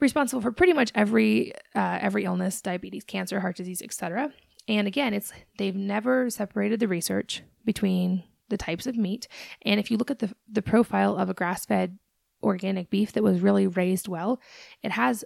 [0.00, 4.32] responsible for pretty much every uh, every illness, diabetes, cancer, heart disease, etc.
[4.68, 9.28] And again, it's they've never separated the research between the types of meat.
[9.62, 11.98] And if you look at the the profile of a grass fed
[12.42, 14.40] organic beef that was really raised well.
[14.82, 15.24] It has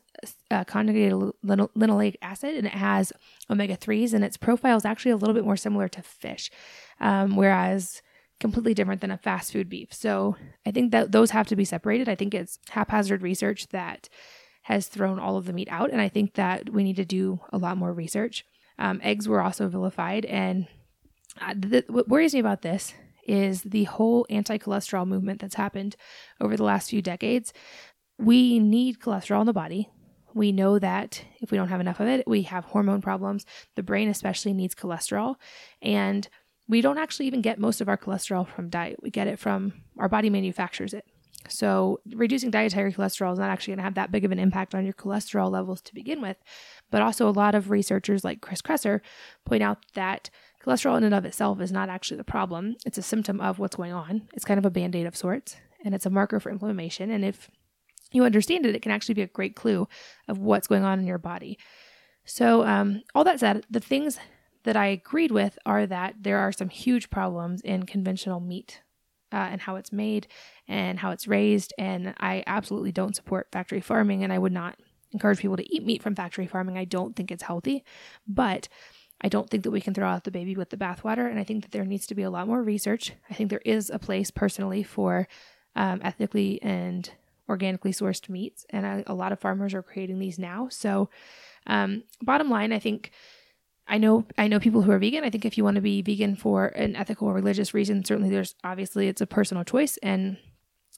[0.50, 1.12] uh, conjugated
[1.44, 3.12] linoleic acid and it has
[3.48, 6.50] omega 3s, and its profile is actually a little bit more similar to fish,
[7.00, 8.02] um, whereas
[8.40, 9.92] completely different than a fast food beef.
[9.92, 12.08] So I think that those have to be separated.
[12.08, 14.08] I think it's haphazard research that
[14.64, 17.40] has thrown all of the meat out, and I think that we need to do
[17.52, 18.44] a lot more research.
[18.78, 20.66] Um, eggs were also vilified, and
[21.40, 22.94] uh, the, what worries me about this
[23.26, 25.96] is the whole anti cholesterol movement that's happened
[26.40, 27.52] over the last few decades.
[28.18, 29.88] We need cholesterol in the body.
[30.34, 33.46] We know that if we don't have enough of it, we have hormone problems.
[33.76, 35.36] The brain, especially, needs cholesterol.
[35.80, 36.28] And
[36.68, 38.98] we don't actually even get most of our cholesterol from diet.
[39.02, 41.04] We get it from our body manufactures it.
[41.48, 44.74] So, reducing dietary cholesterol is not actually going to have that big of an impact
[44.74, 46.38] on your cholesterol levels to begin with.
[46.90, 49.00] But also, a lot of researchers like Chris Kresser
[49.44, 50.30] point out that
[50.64, 52.76] Cholesterol in and of itself is not actually the problem.
[52.86, 54.28] It's a symptom of what's going on.
[54.32, 57.10] It's kind of a band aid of sorts, and it's a marker for inflammation.
[57.10, 57.50] And if
[58.12, 59.86] you understand it, it can actually be a great clue
[60.26, 61.58] of what's going on in your body.
[62.24, 64.18] So, um, all that said, the things
[64.62, 68.80] that I agreed with are that there are some huge problems in conventional meat
[69.34, 70.28] uh, and how it's made
[70.68, 71.74] and how it's raised.
[71.76, 74.78] And I absolutely don't support factory farming, and I would not
[75.12, 76.78] encourage people to eat meat from factory farming.
[76.78, 77.84] I don't think it's healthy.
[78.26, 78.68] But
[79.20, 81.28] I don't think that we can throw out the baby with the bathwater.
[81.28, 83.12] And I think that there needs to be a lot more research.
[83.30, 85.26] I think there is a place personally for
[85.74, 87.10] um, ethically and
[87.48, 88.66] organically sourced meats.
[88.70, 90.68] And I, a lot of farmers are creating these now.
[90.70, 91.10] So,
[91.66, 93.12] um, bottom line, I think.
[93.86, 95.24] I know I know people who are vegan.
[95.24, 98.30] I think if you want to be vegan for an ethical or religious reason, certainly
[98.30, 100.38] there's obviously it's a personal choice and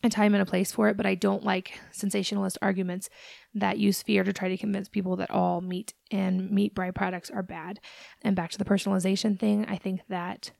[0.02, 3.08] a time and a place for it, but I don't like sensationalist arguments
[3.54, 7.42] that use fear to try to convince people that all meat and meat byproducts are
[7.42, 7.80] bad.
[8.22, 10.50] And back to the personalization thing, I think that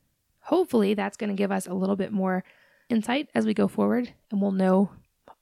[0.41, 2.45] hopefully that's going to give us a little bit more
[2.89, 4.91] insight as we go forward and we'll know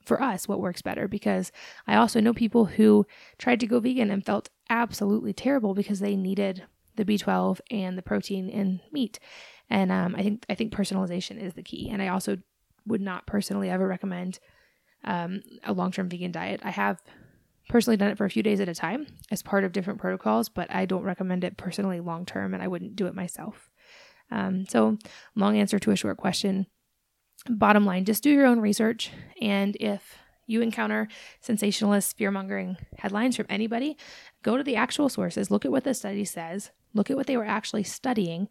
[0.04, 1.52] for us what works better because
[1.86, 3.06] I also know people who
[3.38, 6.64] tried to go vegan and felt absolutely terrible because they needed
[6.96, 9.18] the B12 and the protein in meat.
[9.70, 11.88] And um, I think I think personalization is the key.
[11.90, 12.38] And I also
[12.86, 14.38] would not personally ever recommend
[15.04, 16.60] um, a long term vegan diet.
[16.62, 17.00] I have
[17.68, 20.48] personally done it for a few days at a time as part of different protocols,
[20.48, 23.70] but I don't recommend it personally long term and I wouldn't do it myself.
[24.30, 24.98] Um, so,
[25.34, 26.66] long answer to a short question.
[27.48, 29.10] Bottom line, just do your own research.
[29.40, 31.08] And if you encounter
[31.40, 33.96] sensationalist, fear mongering headlines from anybody,
[34.42, 37.36] go to the actual sources, look at what the study says, look at what they
[37.36, 38.48] were actually studying,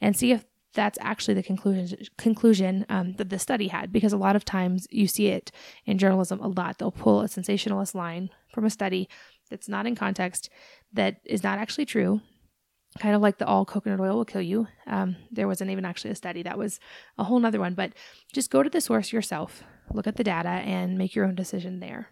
[0.00, 4.18] and see if that's actually the conclusion conclusion um, that the study had because a
[4.18, 5.50] lot of times you see it
[5.86, 6.78] in journalism a lot.
[6.78, 9.08] They'll pull a sensationalist line from a study
[9.50, 10.50] that's not in context
[10.92, 12.20] that is not actually true
[12.96, 14.66] kind of like the all coconut oil will kill you.
[14.86, 16.42] Um, there wasn't even actually a study.
[16.42, 16.80] That was
[17.18, 17.74] a whole nother one.
[17.74, 17.92] But
[18.32, 21.80] just go to the source yourself look at the data and make your own decision
[21.80, 22.08] there.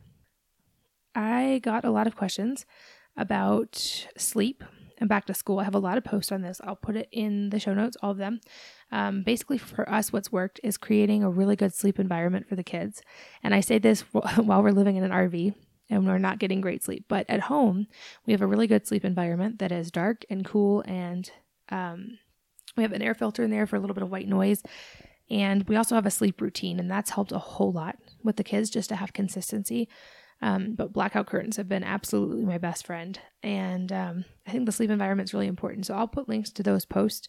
[1.15, 2.67] I got a lot of questions
[3.17, 4.63] about sleep
[4.99, 5.59] and back to school.
[5.61, 6.61] I have a lot of posts on this.
[6.65, 8.41] I'll put it in the show notes, all of them.
[8.93, 12.65] Um, basically, for us, what's worked is creating a really good sleep environment for the
[12.65, 13.03] kids.
[13.43, 15.55] And I say this while we're living in an RV
[15.91, 17.05] and we're not getting great sleep.
[17.09, 17.87] But at home,
[18.27, 21.31] we have a really good sleep environment that is dark and cool, and
[21.69, 22.19] um,
[22.77, 24.63] we have an air filter in there for a little bit of white noise.
[25.31, 28.45] And we also have a sleep routine, and that's helped a whole lot with the
[28.45, 29.89] kids just to have consistency.
[30.43, 33.19] Um, but blackout curtains have been absolutely my best friend.
[33.43, 35.87] And um, I think the sleep environment is really important.
[35.87, 37.29] So I'll put links to those posts.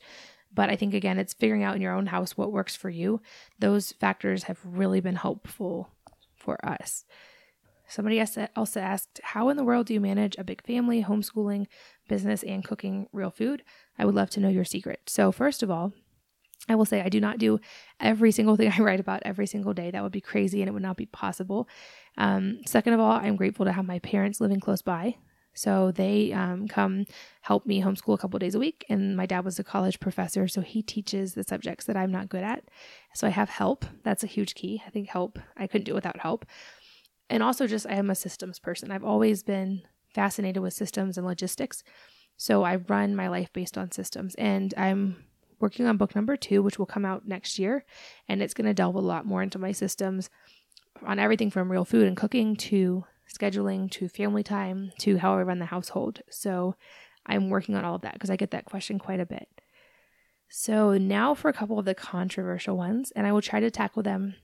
[0.54, 3.22] But I think, again, it's figuring out in your own house what works for you.
[3.60, 5.90] Those factors have really been helpful
[6.36, 7.04] for us.
[7.88, 8.24] Somebody
[8.56, 11.68] also asked, How in the world do you manage a big family, homeschooling,
[12.08, 13.64] business, and cooking real food?
[14.00, 15.02] I would love to know your secret.
[15.08, 15.94] So, first of all,
[16.68, 17.60] I will say I do not do
[18.00, 19.92] every single thing I write about every single day.
[19.92, 21.68] That would be crazy and it would not be possible.
[22.18, 25.16] Um, second of all, I'm grateful to have my parents living close by.
[25.58, 27.06] So they um, come
[27.42, 28.86] help me homeschool a couple days a week.
[28.90, 32.28] And my dad was a college professor, so he teaches the subjects that I'm not
[32.28, 32.66] good at.
[33.14, 33.86] So I have help.
[34.04, 34.84] That's a huge key.
[34.86, 36.46] I think help, I couldn't do it without help.
[37.30, 38.92] And also, just I am a systems person.
[38.92, 39.82] I've always been
[40.14, 41.84] fascinated with systems and logistics.
[42.38, 44.36] So I run my life based on systems.
[44.36, 45.24] And I'm
[45.60, 47.86] working on book number two, which will come out next year.
[48.28, 50.30] And it's going to delve a lot more into my systems
[51.06, 55.44] on everything from real food and cooking to scheduling to family time to how I
[55.44, 56.22] run the household.
[56.30, 56.76] So
[57.26, 59.48] I'm working on all of that because I get that question quite a bit.
[60.48, 64.04] So now for a couple of the controversial ones, and I will try to tackle
[64.04, 64.36] them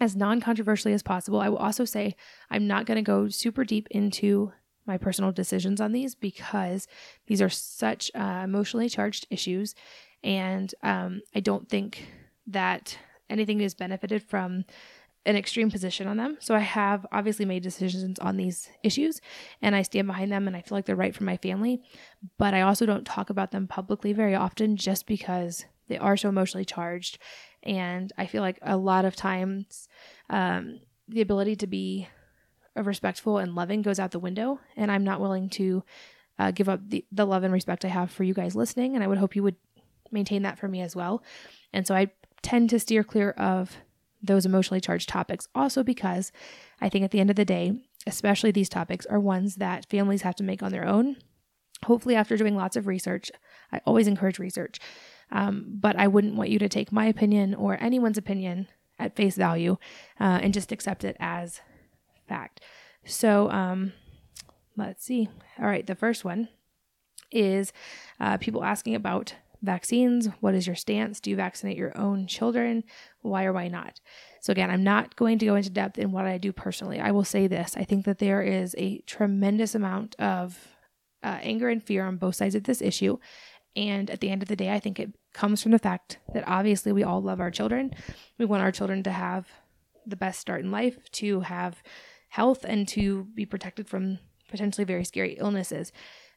[0.00, 1.40] as non controversially as possible.
[1.40, 2.16] I will also say
[2.50, 4.52] I'm not going to go super deep into
[4.86, 6.88] my personal decisions on these because
[7.26, 9.74] these are such uh, emotionally charged issues.
[10.24, 12.06] And um, I don't think
[12.46, 14.64] that anything is benefited from
[15.24, 16.36] an extreme position on them.
[16.40, 19.20] So I have obviously made decisions on these issues
[19.60, 21.80] and I stand behind them and I feel like they're right for my family.
[22.38, 26.28] But I also don't talk about them publicly very often just because they are so
[26.28, 27.18] emotionally charged.
[27.62, 29.88] And I feel like a lot of times
[30.28, 32.08] um, the ability to be
[32.74, 34.58] respectful and loving goes out the window.
[34.76, 35.84] And I'm not willing to
[36.38, 38.96] uh, give up the, the love and respect I have for you guys listening.
[38.96, 39.56] And I would hope you would
[40.12, 41.22] maintain that for me as well.
[41.72, 42.10] And so I
[42.42, 43.76] tend to steer clear of
[44.22, 46.32] those emotionally charged topics, also because
[46.80, 47.72] I think at the end of the day,
[48.06, 51.16] especially these topics are ones that families have to make on their own.
[51.84, 53.30] Hopefully, after doing lots of research,
[53.72, 54.78] I always encourage research,
[55.32, 59.36] um, but I wouldn't want you to take my opinion or anyone's opinion at face
[59.36, 59.78] value
[60.20, 61.60] uh, and just accept it as
[62.28, 62.60] fact.
[63.04, 63.92] So, um,
[64.76, 65.28] let's see.
[65.58, 66.48] All right, the first one
[67.32, 67.72] is
[68.20, 70.28] uh, people asking about vaccines.
[70.40, 71.20] What is your stance?
[71.20, 72.84] Do you vaccinate your own children?
[73.20, 74.00] Why or why not?
[74.40, 77.00] So, again, I'm not going to go into depth in what I do personally.
[77.00, 80.58] I will say this I think that there is a tremendous amount of
[81.22, 83.18] uh, anger and fear on both sides of this issue.
[83.74, 86.46] And at the end of the day, I think it comes from the fact that
[86.46, 87.94] obviously we all love our children.
[88.38, 89.48] We want our children to have
[90.06, 91.82] the best start in life, to have
[92.28, 95.92] health, and to be protected from potentially very scary illnesses,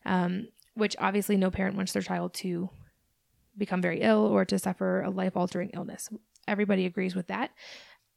[0.06, 2.70] um, which obviously no parent wants their child to
[3.58, 6.10] become very ill or to suffer a life altering illness.
[6.48, 7.52] Everybody agrees with that.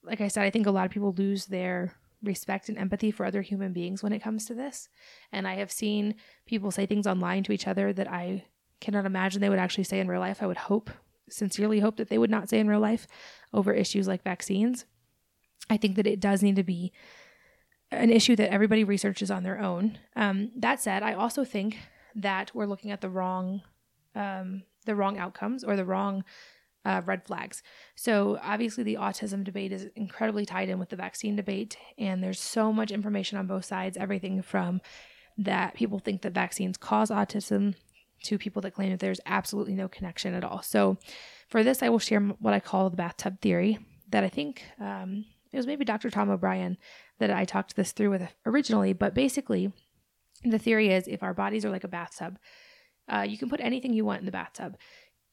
[0.03, 3.25] Like I said, I think a lot of people lose their respect and empathy for
[3.25, 4.89] other human beings when it comes to this.
[5.33, 8.45] And I have seen people say things online to each other that I
[8.81, 10.43] cannot imagine they would actually say in real life.
[10.43, 10.91] I would hope,
[11.29, 13.07] sincerely hope that they would not say in real life
[13.53, 14.85] over issues like vaccines.
[15.71, 16.93] I think that it does need to be
[17.91, 19.99] an issue that everybody researches on their own.
[20.17, 21.79] Um, that said, I also think
[22.15, 23.63] that we're looking at the wrong
[24.15, 26.25] um, the wrong outcomes or the wrong
[26.85, 27.63] uh, red flags.
[27.97, 32.41] So, obviously, the autism debate is incredibly tied in with the vaccine debate, and there's
[32.41, 34.81] so much information on both sides everything from
[35.37, 37.75] that people think that vaccines cause autism
[38.25, 40.63] to people that claim that there's absolutely no connection at all.
[40.63, 40.99] So,
[41.49, 43.79] for this, I will share what I call the bathtub theory
[44.11, 46.11] that I think um, it was maybe Dr.
[46.11, 46.79] Tom O'Bryan
[47.19, 49.73] that I talked this through with originally, but basically,
[50.45, 52.39] the theory is if our bodies are like a bathtub,
[53.09, 54.77] uh, you can put anything you want in the bathtub.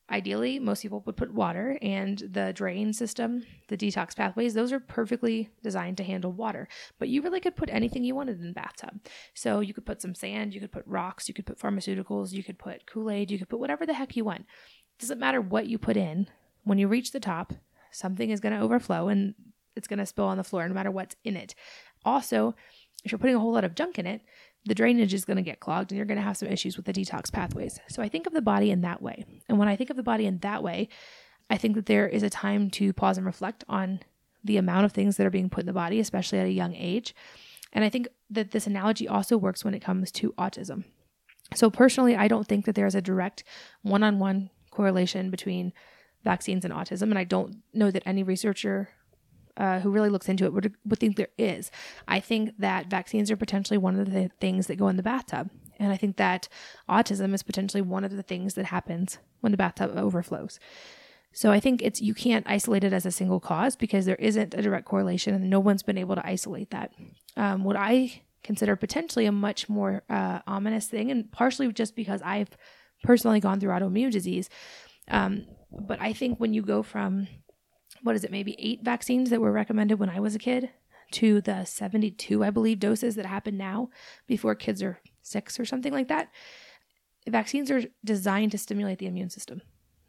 [0.09, 4.79] Ideally, most people would put water and the drain system, the detox pathways, those are
[4.79, 6.67] perfectly designed to handle water.
[6.99, 8.99] But you really could put anything you wanted in the bathtub.
[9.33, 12.43] So you could put some sand, you could put rocks, you could put pharmaceuticals, you
[12.43, 14.41] could put Kool Aid, you could put whatever the heck you want.
[14.41, 16.27] It doesn't matter what you put in.
[16.63, 17.53] When you reach the top,
[17.91, 19.33] something is going to overflow and
[19.75, 21.55] it's going to spill on the floor no matter what's in it.
[22.03, 22.53] Also,
[23.03, 24.21] if you're putting a whole lot of junk in it,
[24.65, 26.86] the drainage is going to get clogged and you're going to have some issues with
[26.86, 27.80] the detox pathways.
[27.88, 29.25] So I think of the body in that way.
[29.47, 30.89] And when I think of the body in that way,
[31.49, 33.99] I think that there is a time to pause and reflect on
[34.43, 36.73] the amount of things that are being put in the body, especially at a young
[36.75, 37.15] age.
[37.73, 40.86] And I think that this analogy also works when it comes to autism.
[41.54, 43.43] So personally, I don't think that there's a direct
[43.84, 45.73] one on one correlation between
[46.23, 47.04] vaccines and autism.
[47.04, 48.89] And I don't know that any researcher
[49.58, 51.72] uh, who really looks into it would, would think there is.
[52.08, 55.50] I think that vaccines are potentially one of the things that go in the bathtub.
[55.80, 56.48] And I think that
[56.89, 60.60] autism is potentially one of the things that happens when the bathtub overflows.
[61.34, 64.54] So I think it's you can't isolate it as a single cause because there isn't
[64.54, 66.94] a direct correlation and no one's been able to isolate that.
[67.36, 72.22] Um, what I consider potentially a much more uh, ominous thing, and partially just because
[72.24, 72.56] I've
[73.04, 74.50] personally gone through autoimmune disease,
[75.10, 77.28] um, but I think when you go from
[78.06, 80.70] what is it, maybe eight vaccines that were recommended when I was a kid
[81.13, 83.89] to the 72, I believe, doses that happen now
[84.28, 86.30] before kids are six or something like that.
[87.28, 89.64] Vaccines are designed to stimulate the immune system.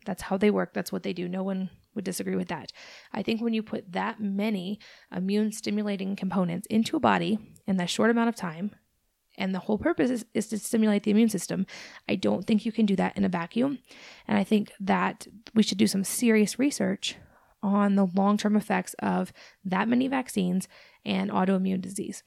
[0.05, 0.75] That's how they work.
[0.75, 1.27] That's what they do.
[1.27, 2.71] No one would disagree with that.
[3.15, 4.79] I think when you put that many
[5.11, 8.73] immune stimulating components into a body in that short amount of time,
[9.39, 11.67] And the whole purpose is, is to stimulate the immune system.
[12.09, 13.79] I don't think you can do that in a vacuum.
[14.27, 17.17] And I think that we should do some serious research
[17.67, 19.33] on the long term effects of
[19.65, 20.69] that many vaccines
[21.05, 22.23] and autoimmune disease.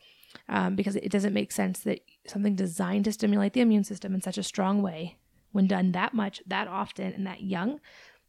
[0.48, 4.22] Um, because it doesn't make sense that something designed to stimulate the immune system in
[4.22, 5.18] such a strong way,
[5.52, 7.80] when done that much, that often, and that young,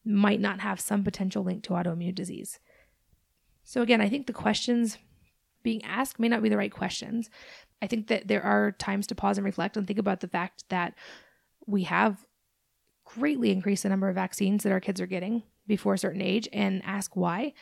[0.03, 2.59] might not have some potential link to autoimmune disease.
[3.65, 4.97] So, again, I think the questions
[5.63, 7.29] being asked may not be the right questions.
[7.83, 10.65] I think that there are times to pause and reflect and think about the fact
[10.71, 10.95] that
[11.67, 12.25] we have
[13.05, 16.49] greatly increased the number of vaccines that our kids are getting before a certain age
[16.53, 17.55] and ask why.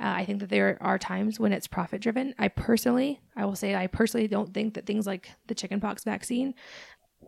[0.00, 2.34] Uh, I think that there are times when it's profit driven.
[2.36, 6.54] I personally, I will say, I personally don't think that things like the chickenpox vaccine,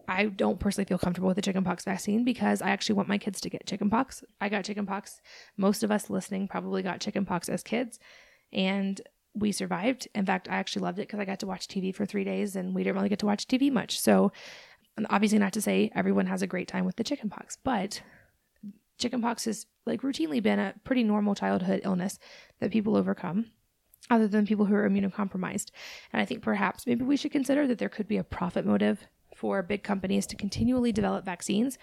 [0.09, 3.41] I don't personally feel comfortable with the chickenpox vaccine because I actually want my kids
[3.43, 4.25] to get chickenpox.
[4.41, 5.21] I got chickenpox.
[5.57, 8.01] Most of us listening probably got chickenpox as kids,
[8.53, 9.01] and
[9.35, 10.09] we survived.
[10.15, 12.57] In fact, I actually loved it because I got to watch TV for three days,
[12.57, 14.01] and we didn't really get to watch TV much.
[14.01, 14.33] So,
[15.09, 18.03] obviously, not to say everyone has a great time with the chickenpox, but
[18.99, 22.19] chickenpox has like routinely been a pretty normal childhood illness
[22.61, 23.47] that people overcome
[24.11, 25.71] other than people who are immunocompromised.
[26.13, 29.07] And I think perhaps maybe we should consider that there could be a profit motive
[29.35, 31.79] for big companies to continually develop vaccines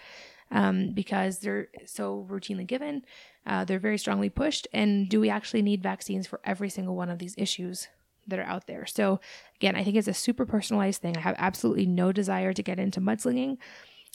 [0.50, 3.02] um, because they're so routinely given,
[3.46, 4.68] uh, they're very strongly pushed.
[4.72, 7.88] And do we actually need vaccines for every single one of these issues
[8.26, 8.86] that are out there?
[8.86, 9.20] So,
[9.56, 11.16] again, I think it's a super personalized thing.
[11.16, 13.56] I have absolutely no desire to get into mudslinging.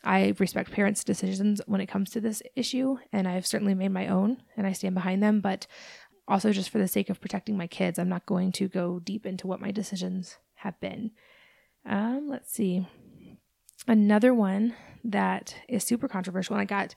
[0.03, 4.07] I respect parents' decisions when it comes to this issue, and I've certainly made my
[4.07, 5.41] own, and I stand behind them.
[5.41, 5.67] But
[6.27, 9.25] also, just for the sake of protecting my kids, I'm not going to go deep
[9.25, 11.11] into what my decisions have been.
[11.85, 12.87] Um, let's see.
[13.87, 16.95] Another one that is super controversial, and I got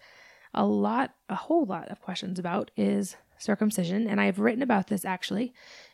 [0.52, 4.06] a lot, a whole lot of questions about is circumcision.
[4.06, 5.52] And I've written about this actually.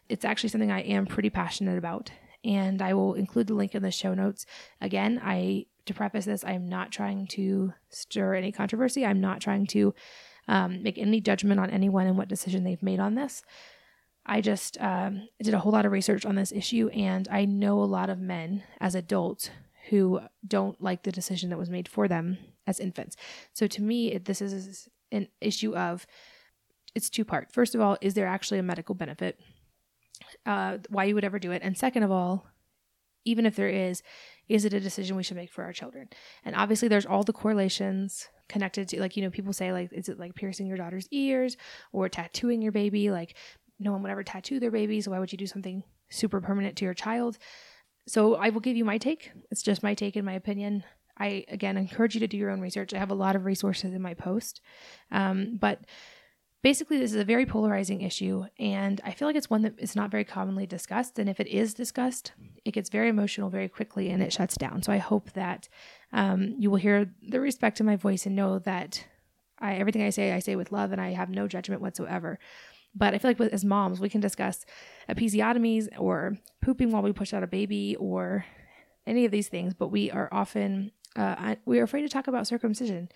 [0.09, 2.11] It's actually something I am pretty passionate about.
[2.45, 4.47] And I will include the link in the show notes.
[4.81, 9.05] Again, I to preface this, I'm not trying to stir any controversy.
[9.05, 9.95] I'm not trying to
[10.49, 13.43] um, make any judgment on anyone and what decision they've made on this.
[14.25, 17.81] I just um, did a whole lot of research on this issue, and I know
[17.81, 19.51] a lot of men as adults
[19.89, 23.17] who don't like the decision that was made for them as infants.
[23.53, 26.07] So to me, this is an issue of
[26.95, 27.53] it's two part.
[27.53, 29.39] First of all, is there actually a medical benefit?
[30.45, 32.47] Uh, why you would ever do it, and second of all,
[33.27, 34.03] even if there is,
[34.49, 36.09] is it a decision we should make for our children?
[36.45, 40.09] And obviously, there's all the correlations connected to, like, you know, people say, like, is
[40.09, 41.57] it like piercing your daughter's ears
[41.93, 43.11] or tattooing your baby?
[43.11, 43.37] Like,
[43.79, 46.77] no one would ever tattoo their baby, so why would you do something super permanent
[46.77, 47.37] to your child?
[48.09, 49.33] So I will give you my take.
[49.51, 50.85] It's just my take and my opinion.
[51.19, 52.95] I again encourage you to do your own research.
[52.95, 54.61] I have a lot of resources in my post,
[55.11, 55.81] um, but
[56.67, 59.95] basically this is a very polarizing issue, and I feel like it's one that is
[59.95, 61.17] not very commonly discussed.
[61.17, 62.33] And if it is discussed,
[62.65, 64.83] it gets very emotional very quickly and it shuts down.
[64.83, 65.69] So I hope that
[66.13, 69.07] um, you will hear the respect in my voice and know that
[69.61, 72.37] I, everything I say, I say with love, and I have no judgment whatsoever.
[72.97, 74.67] But I feel like with, as moms, we can discuss
[75.09, 78.45] episiotomies or pooping while we push out a baby or
[79.07, 82.47] any of these things, but we are often uh, we are afraid to talk about
[82.47, 83.09] circumcision.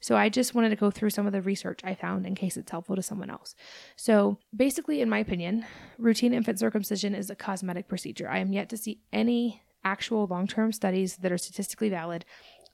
[0.00, 2.56] So I just wanted to go through some of the research I found in case
[2.56, 3.54] it's helpful to someone else.
[3.96, 5.64] So basically, in my opinion,
[5.98, 8.28] routine infant circumcision is a cosmetic procedure.
[8.28, 12.24] I am yet to see any actual long term studies that are statistically valid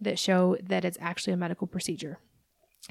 [0.01, 2.19] that show that it's actually a medical procedure.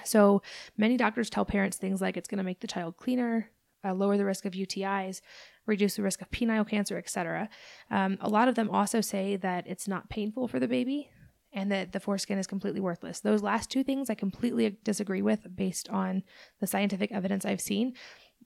[0.06, 0.42] So
[0.78, 3.50] many doctors tell parents things like it's going to make the child cleaner,
[3.84, 5.20] uh, lower the risk of UTIs,
[5.66, 7.50] reduce the risk of penile cancer, etc.
[7.90, 11.10] Um, a lot of them also say that it's not painful for the baby
[11.54, 13.20] and that the foreskin is completely worthless.
[13.20, 16.24] Those last two things I completely disagree with based on
[16.60, 17.94] the scientific evidence I've seen.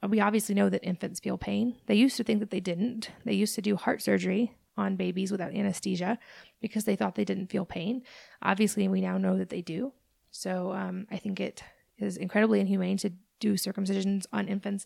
[0.08, 1.78] We obviously know that infants feel pain.
[1.86, 3.12] They used to think that they didn't.
[3.24, 6.20] They used to do heart surgery on babies without anesthesia
[6.62, 8.02] because they thought they didn't feel pain.
[8.42, 9.94] Obviously, we now know that they do.
[10.32, 11.64] So um, I think it
[11.98, 14.86] is incredibly inhumane to do circumcisions on infants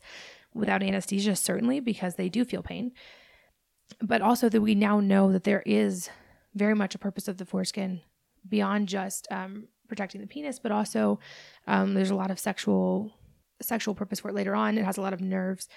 [0.54, 2.92] without anesthesia, certainly, because they do feel pain.
[4.02, 6.10] But also that we now know that there is
[6.54, 8.02] very much a purpose of the foreskin
[8.48, 11.20] beyond just um, protecting the penis, but also
[11.68, 13.14] um, there's a lot of sexual
[13.62, 14.78] sexual purpose for it later on.
[14.78, 15.68] It has a lot of nerves.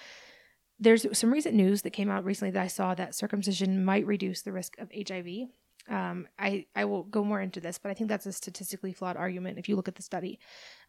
[0.78, 4.42] There's some recent news that came out recently that I saw that circumcision might reduce
[4.42, 5.48] the risk of HIV.
[5.88, 9.16] Um, I, I will go more into this, but I think that's a statistically flawed
[9.16, 10.38] argument if you look at the study.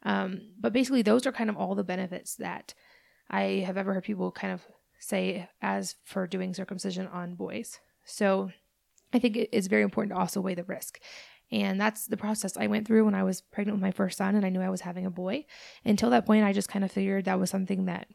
[0.03, 2.73] Um, but basically, those are kind of all the benefits that
[3.29, 4.61] I have ever heard people kind of
[4.99, 7.79] say as for doing circumcision on boys.
[8.05, 8.51] So
[9.13, 10.99] I think it is very important to also weigh the risk.
[11.51, 14.35] And that's the process I went through when I was pregnant with my first son
[14.35, 15.45] and I knew I was having a boy.
[15.85, 18.07] Until that point, I just kind of figured that was something that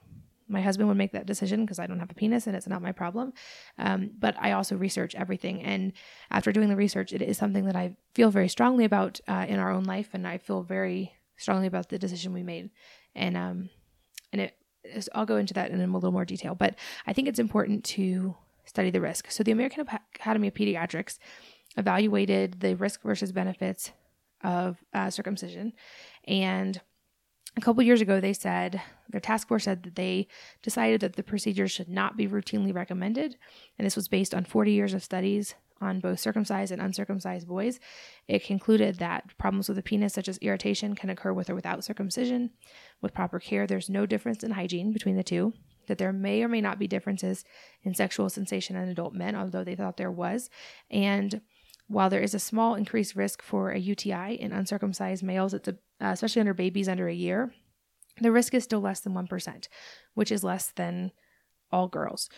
[0.48, 2.80] My husband would make that decision because I don't have a penis and it's not
[2.82, 3.34] my problem.
[3.78, 5.62] Um, but I also research everything.
[5.62, 5.92] And
[6.30, 9.58] after doing the research, it is something that I feel very strongly about uh, in
[9.58, 10.08] our own life.
[10.14, 12.70] And I feel very strongly about the decision we made.
[13.14, 13.70] And, um,
[14.32, 14.56] and it,
[15.14, 16.54] I'll go into that in a little more detail.
[16.54, 16.76] But
[17.06, 19.30] I think it's important to study the risk.
[19.30, 21.18] So the American Academy of Pediatrics
[21.78, 23.92] evaluated the risk versus benefits
[24.44, 25.72] of uh, circumcision.
[26.26, 26.80] And
[27.56, 30.28] a couple years ago, they said their task force said that they
[30.62, 33.36] decided that the procedure should not be routinely recommended.
[33.78, 37.78] And this was based on 40 years of studies on both circumcised and uncircumcised boys.
[38.26, 41.84] It concluded that problems with the penis, such as irritation, can occur with or without
[41.84, 42.50] circumcision.
[43.00, 45.54] With proper care, there's no difference in hygiene between the two.
[45.86, 47.44] That there may or may not be differences
[47.82, 50.50] in sexual sensation in adult men, although they thought there was.
[50.90, 51.40] And
[51.88, 55.72] while there is a small increased risk for a UTI in uncircumcised males, a, uh,
[56.00, 57.52] especially under babies under a year,
[58.20, 59.68] the risk is still less than 1%,
[60.14, 61.12] which is less than
[61.72, 62.28] all girls.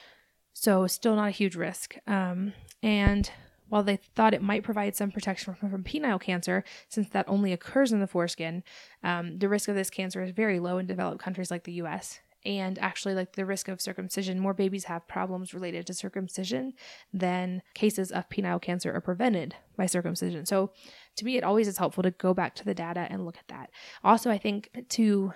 [0.52, 1.96] So, still not a huge risk.
[2.06, 3.30] Um, and
[3.68, 7.52] while they thought it might provide some protection from, from penile cancer, since that only
[7.52, 8.62] occurs in the foreskin,
[9.02, 12.20] um, the risk of this cancer is very low in developed countries like the US
[12.44, 16.72] and actually like the risk of circumcision more babies have problems related to circumcision
[17.12, 20.46] than cases of penile cancer are prevented by circumcision.
[20.46, 20.72] So
[21.16, 23.48] to me it always is helpful to go back to the data and look at
[23.48, 23.70] that.
[24.02, 25.32] Also i think to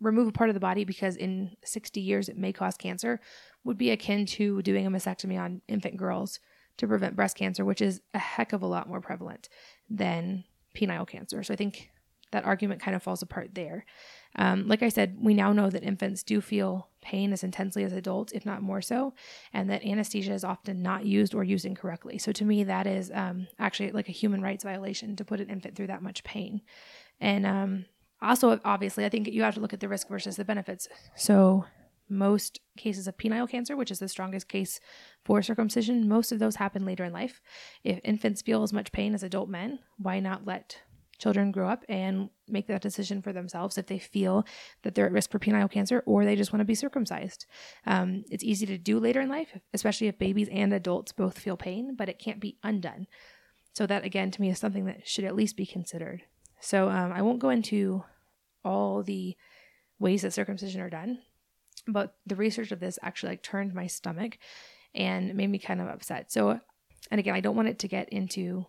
[0.00, 3.20] remove a part of the body because in 60 years it may cause cancer
[3.64, 6.40] would be akin to doing a mastectomy on infant girls
[6.76, 9.48] to prevent breast cancer which is a heck of a lot more prevalent
[9.88, 10.44] than
[10.76, 11.42] penile cancer.
[11.42, 11.90] So i think
[12.34, 13.86] that argument kind of falls apart there
[14.36, 17.92] um, like I said, we now know that infants do feel pain as intensely as
[17.92, 19.14] adults, if not more so,
[19.52, 22.18] and that anesthesia is often not used or used incorrectly.
[22.18, 25.50] So to me, that is um, actually like a human rights violation to put an
[25.50, 26.62] infant through that much pain.
[27.20, 27.84] And um,
[28.20, 30.88] also, obviously, I think you have to look at the risk versus the benefits.
[31.14, 31.66] So
[32.08, 34.80] most cases of penile cancer, which is the strongest case
[35.24, 37.40] for circumcision, most of those happen later in life.
[37.84, 40.80] If infants feel as much pain as adult men, why not let
[41.18, 44.44] children grow up and make that decision for themselves if they feel
[44.82, 47.46] that they're at risk for penile cancer or they just want to be circumcised.
[47.86, 51.56] Um, it's easy to do later in life, especially if babies and adults both feel
[51.56, 53.06] pain, but it can't be undone.
[53.72, 56.22] So, that again to me is something that should at least be considered.
[56.60, 58.04] So, um, I won't go into
[58.64, 59.36] all the
[59.98, 61.18] ways that circumcision are done,
[61.88, 64.38] but the research of this actually like turned my stomach
[64.94, 66.30] and made me kind of upset.
[66.30, 66.60] So,
[67.10, 68.66] and again, I don't want it to get into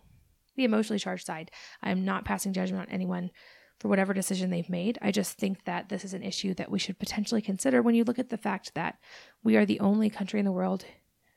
[0.56, 1.50] the emotionally charged side.
[1.82, 3.30] I'm not passing judgment on anyone
[3.78, 4.98] for whatever decision they've made.
[5.02, 8.04] I just think that this is an issue that we should potentially consider when you
[8.04, 8.98] look at the fact that
[9.42, 10.84] we are the only country in the world,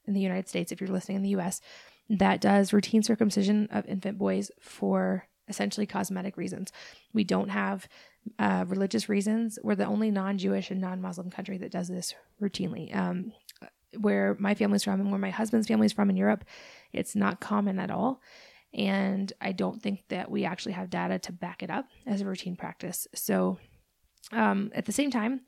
[0.05, 1.61] in the United States, if you're listening in the US,
[2.09, 6.72] that does routine circumcision of infant boys for essentially cosmetic reasons.
[7.13, 7.88] We don't have
[8.38, 9.59] uh, religious reasons.
[9.63, 12.95] We're the only non Jewish and non Muslim country that does this routinely.
[12.95, 13.34] Um,
[13.99, 16.45] where my family's from and where my husband's family's from in Europe,
[16.93, 18.22] it's not common at all.
[18.74, 22.26] And I don't think that we actually have data to back it up as a
[22.26, 23.07] routine practice.
[23.15, 23.57] So
[24.32, 25.41] um, at the same time,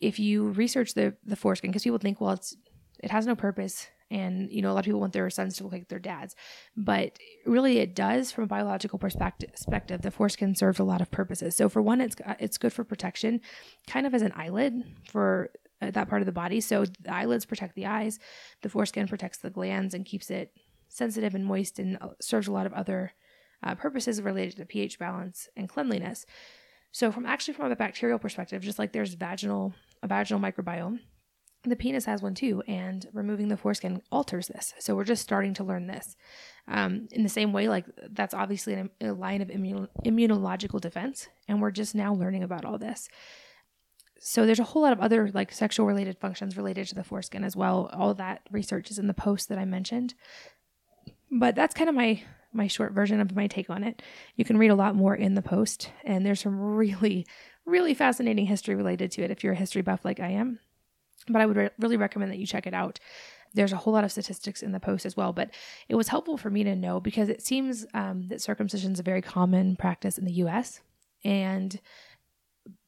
[0.00, 2.56] if you research the the foreskin, because people think, well, it's
[3.02, 5.64] it has no purpose, and you know a lot of people want their sons to
[5.64, 6.34] look like their dads,
[6.76, 10.02] but really it does from a biological perspective.
[10.02, 11.56] The foreskin serves a lot of purposes.
[11.56, 13.40] So for one, it's it's good for protection,
[13.86, 14.74] kind of as an eyelid
[15.08, 15.50] for
[15.80, 16.60] uh, that part of the body.
[16.60, 18.18] So the eyelids protect the eyes,
[18.62, 20.52] the foreskin protects the glands and keeps it
[20.92, 23.12] sensitive and moist and uh, serves a lot of other
[23.62, 26.26] uh, purposes related to pH balance and cleanliness.
[26.90, 30.98] So, from actually from a bacterial perspective, just like there's vaginal a vaginal microbiome,
[31.64, 34.74] the penis has one too, and removing the foreskin alters this.
[34.78, 36.16] So we're just starting to learn this.
[36.66, 41.60] Um, in the same way, like that's obviously a line of immun- immunological defense, and
[41.60, 43.08] we're just now learning about all this.
[44.18, 47.44] So there's a whole lot of other like sexual related functions related to the foreskin
[47.44, 47.90] as well.
[47.92, 50.14] All that research is in the post that I mentioned.
[51.32, 52.22] But that's kind of my
[52.52, 54.02] my short version of my take on it.
[54.36, 57.26] You can read a lot more in the post, and there's some really,
[57.64, 60.58] really fascinating history related to it if you're a history buff like I am.
[61.28, 63.00] But I would re- really recommend that you check it out.
[63.54, 65.50] There's a whole lot of statistics in the post as well, but
[65.88, 69.04] it was helpful for me to know because it seems um, that circumcision is a
[69.04, 70.80] very common practice in the US.
[71.24, 71.78] And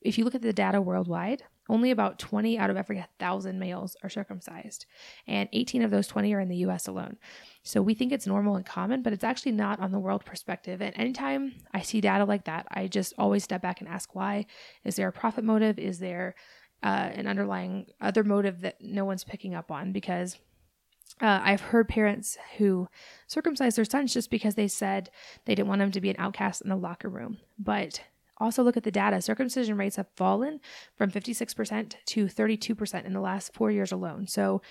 [0.01, 3.97] if you look at the data worldwide, only about 20 out of every 1,000 males
[4.03, 4.87] are circumcised,
[5.27, 7.17] and 18 of those 20 are in the US alone.
[7.63, 10.83] So we think it's normal and common, but it's actually not on the world perspective.
[10.83, 14.47] And anytime I see data like that, I just always step back and ask why.
[14.85, 15.79] Is there a profit motive?
[15.79, 16.35] Is there
[16.83, 19.93] uh, an underlying other motive that no one's picking up on?
[19.93, 20.39] Because
[21.21, 22.89] uh, I've heard parents who
[23.27, 25.11] circumcise their sons just because they said
[25.45, 27.39] they didn't want them to be an outcast in the locker room.
[27.59, 28.01] But
[28.39, 29.21] also look at the data.
[29.21, 30.61] Circumcision rates have fallen
[30.97, 34.27] from 56% to 32% in the last four years alone.
[34.27, 34.63] So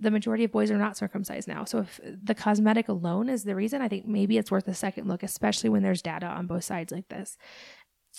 [0.00, 1.64] the majority of boys are not circumcised now.
[1.64, 5.08] So if the cosmetic alone is the reason, I think maybe it's worth a second
[5.08, 7.36] look, especially when there's data on both sides like this.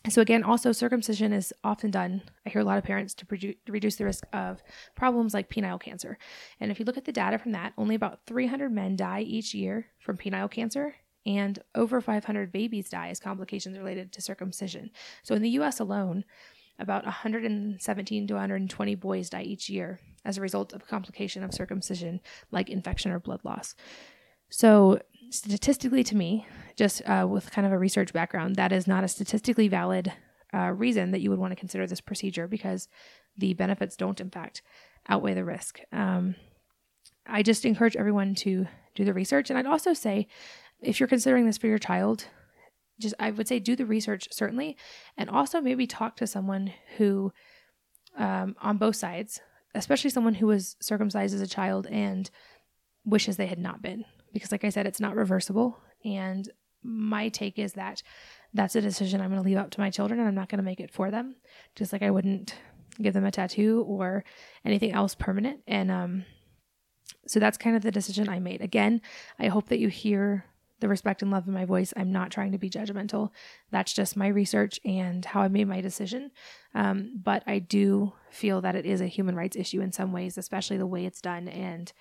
[0.10, 2.22] So again, also circumcision is often done.
[2.46, 4.64] I hear a lot of parents to, to reduce the risk of
[4.96, 6.18] problems like penile cancer.
[6.60, 9.54] And if you look at the data from that, only about 300 men die each
[9.54, 14.92] year from penile cancer, and over 500 babies die as complications related to circumcision.
[15.24, 15.80] So in the U.S.
[15.80, 16.26] alone,
[16.80, 21.54] about 117 to 120 boys die each year as a result of a complication of
[21.54, 22.20] circumcision,
[22.52, 23.76] like infection or blood loss.
[24.50, 25.00] So
[25.30, 26.46] statistically to me,
[26.76, 30.12] just uh, with kind of a research background, that is not a statistically valid
[30.54, 32.88] uh, reason that you would want to consider this procedure because
[33.38, 34.62] the benefits don't, in fact,
[35.08, 35.80] outweigh the risk.
[35.92, 36.36] Um,
[37.26, 39.50] I just encourage everyone to do the research.
[39.50, 40.28] And I'd also say
[40.82, 42.26] if you're considering this for your child,
[43.00, 44.78] just I would say do the research certainly,
[45.18, 47.32] and also maybe talk to someone who,
[48.18, 49.42] um, on both sides,
[49.74, 52.30] especially someone who was circumcised as a child and
[53.06, 55.80] wishes they had not been because like I said, it's not reversible.
[56.06, 56.50] And
[56.84, 58.02] my take is that
[58.54, 60.58] that's a decision I'm going to leave up to my children and I'm not going
[60.58, 61.36] to make it for them.
[61.76, 62.56] Just like I wouldn't
[63.02, 64.24] give them a tattoo or
[64.66, 65.62] anything else permanent.
[65.68, 66.26] And um,
[67.28, 68.62] so that's kind of the decision I made.
[68.62, 69.02] Again,
[69.40, 70.46] I hope that you hear
[70.82, 71.94] the respect and love in my voice.
[71.96, 73.30] I'm not trying to be judgmental.
[73.72, 76.32] That's just my research and how I made my decision.
[76.76, 80.38] Um, but I do feel that it is a human rights issue in some ways,
[80.38, 81.48] especially the way it's done.
[81.48, 81.92] And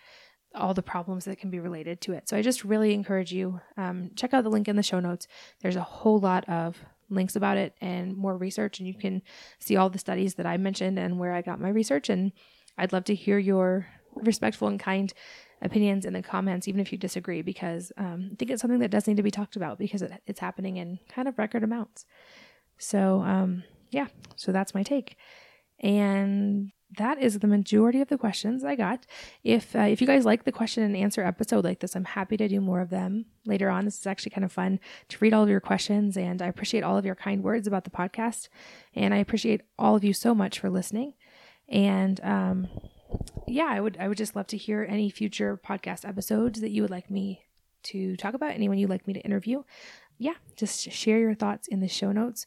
[0.55, 2.29] all the problems that can be related to it.
[2.29, 5.29] So I just really encourage you um, check out the link in the show notes.
[5.63, 6.77] There's a whole lot of
[7.09, 9.23] links about it and more research, and you can
[9.59, 12.09] see all the studies that I mentioned and where I got my research.
[12.09, 12.33] And
[12.77, 15.13] I'd love to hear your respectful and kind
[15.63, 18.91] opinions in the comments, even if you disagree, because um, I think it's something that
[18.91, 22.07] does need to be talked about because it, it's happening in kind of record amounts.
[22.79, 24.07] So um, yeah,
[24.37, 25.17] so that's my take.
[25.81, 29.07] And that is the majority of the questions I got.
[29.45, 32.37] If uh, if you guys like the question and answer episode like this, I'm happy
[32.37, 33.85] to do more of them later on.
[33.85, 36.83] This is actually kind of fun to read all of your questions, and I appreciate
[36.83, 38.49] all of your kind words about the podcast,
[38.95, 41.15] and I appreciate all of you so much for listening.
[41.69, 42.69] And um,
[43.47, 46.83] yeah, I would I would just love to hear any future podcast episodes that you
[46.83, 47.45] would like me
[47.85, 48.53] to talk about.
[48.53, 49.63] Anyone you'd like me to interview.
[50.19, 52.45] Yeah, just share your thoughts in the show notes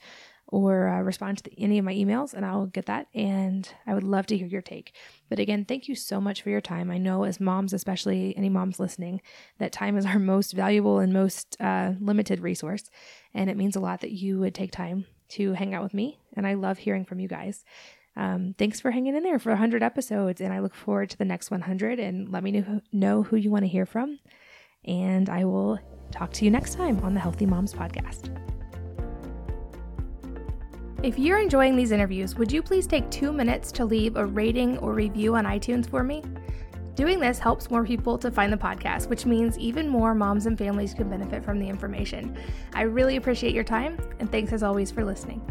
[0.48, 3.08] or uh, respond to the, any of my emails and I'll get that.
[3.16, 4.96] And I would love to hear your take.
[5.28, 6.92] But again, thank you so much for your time.
[6.92, 9.22] I know as moms, especially any moms listening,
[9.58, 12.92] that time is our most valuable and most uh, limited resource.
[13.34, 16.20] And it means a lot that you would take time to hang out with me.
[16.36, 17.66] And I love hearing from you guys.
[18.16, 20.42] Um, thanks for hanging in there for 100 episodes.
[20.42, 22.00] And I look forward to the next 100.
[22.00, 24.20] And let me know, know who you want to hear from.
[24.86, 25.80] And I will
[26.12, 28.30] talk to you next time on the Healthy Moms Podcast.
[31.04, 34.78] If you're enjoying these interviews, would you please take two minutes to leave a rating
[34.78, 36.24] or review on iTunes for me?
[36.96, 40.58] Doing this helps more people to find the podcast, which means even more moms and
[40.58, 42.38] families can benefit from the information.
[42.74, 45.42] I really appreciate your time, and thanks as always for listening.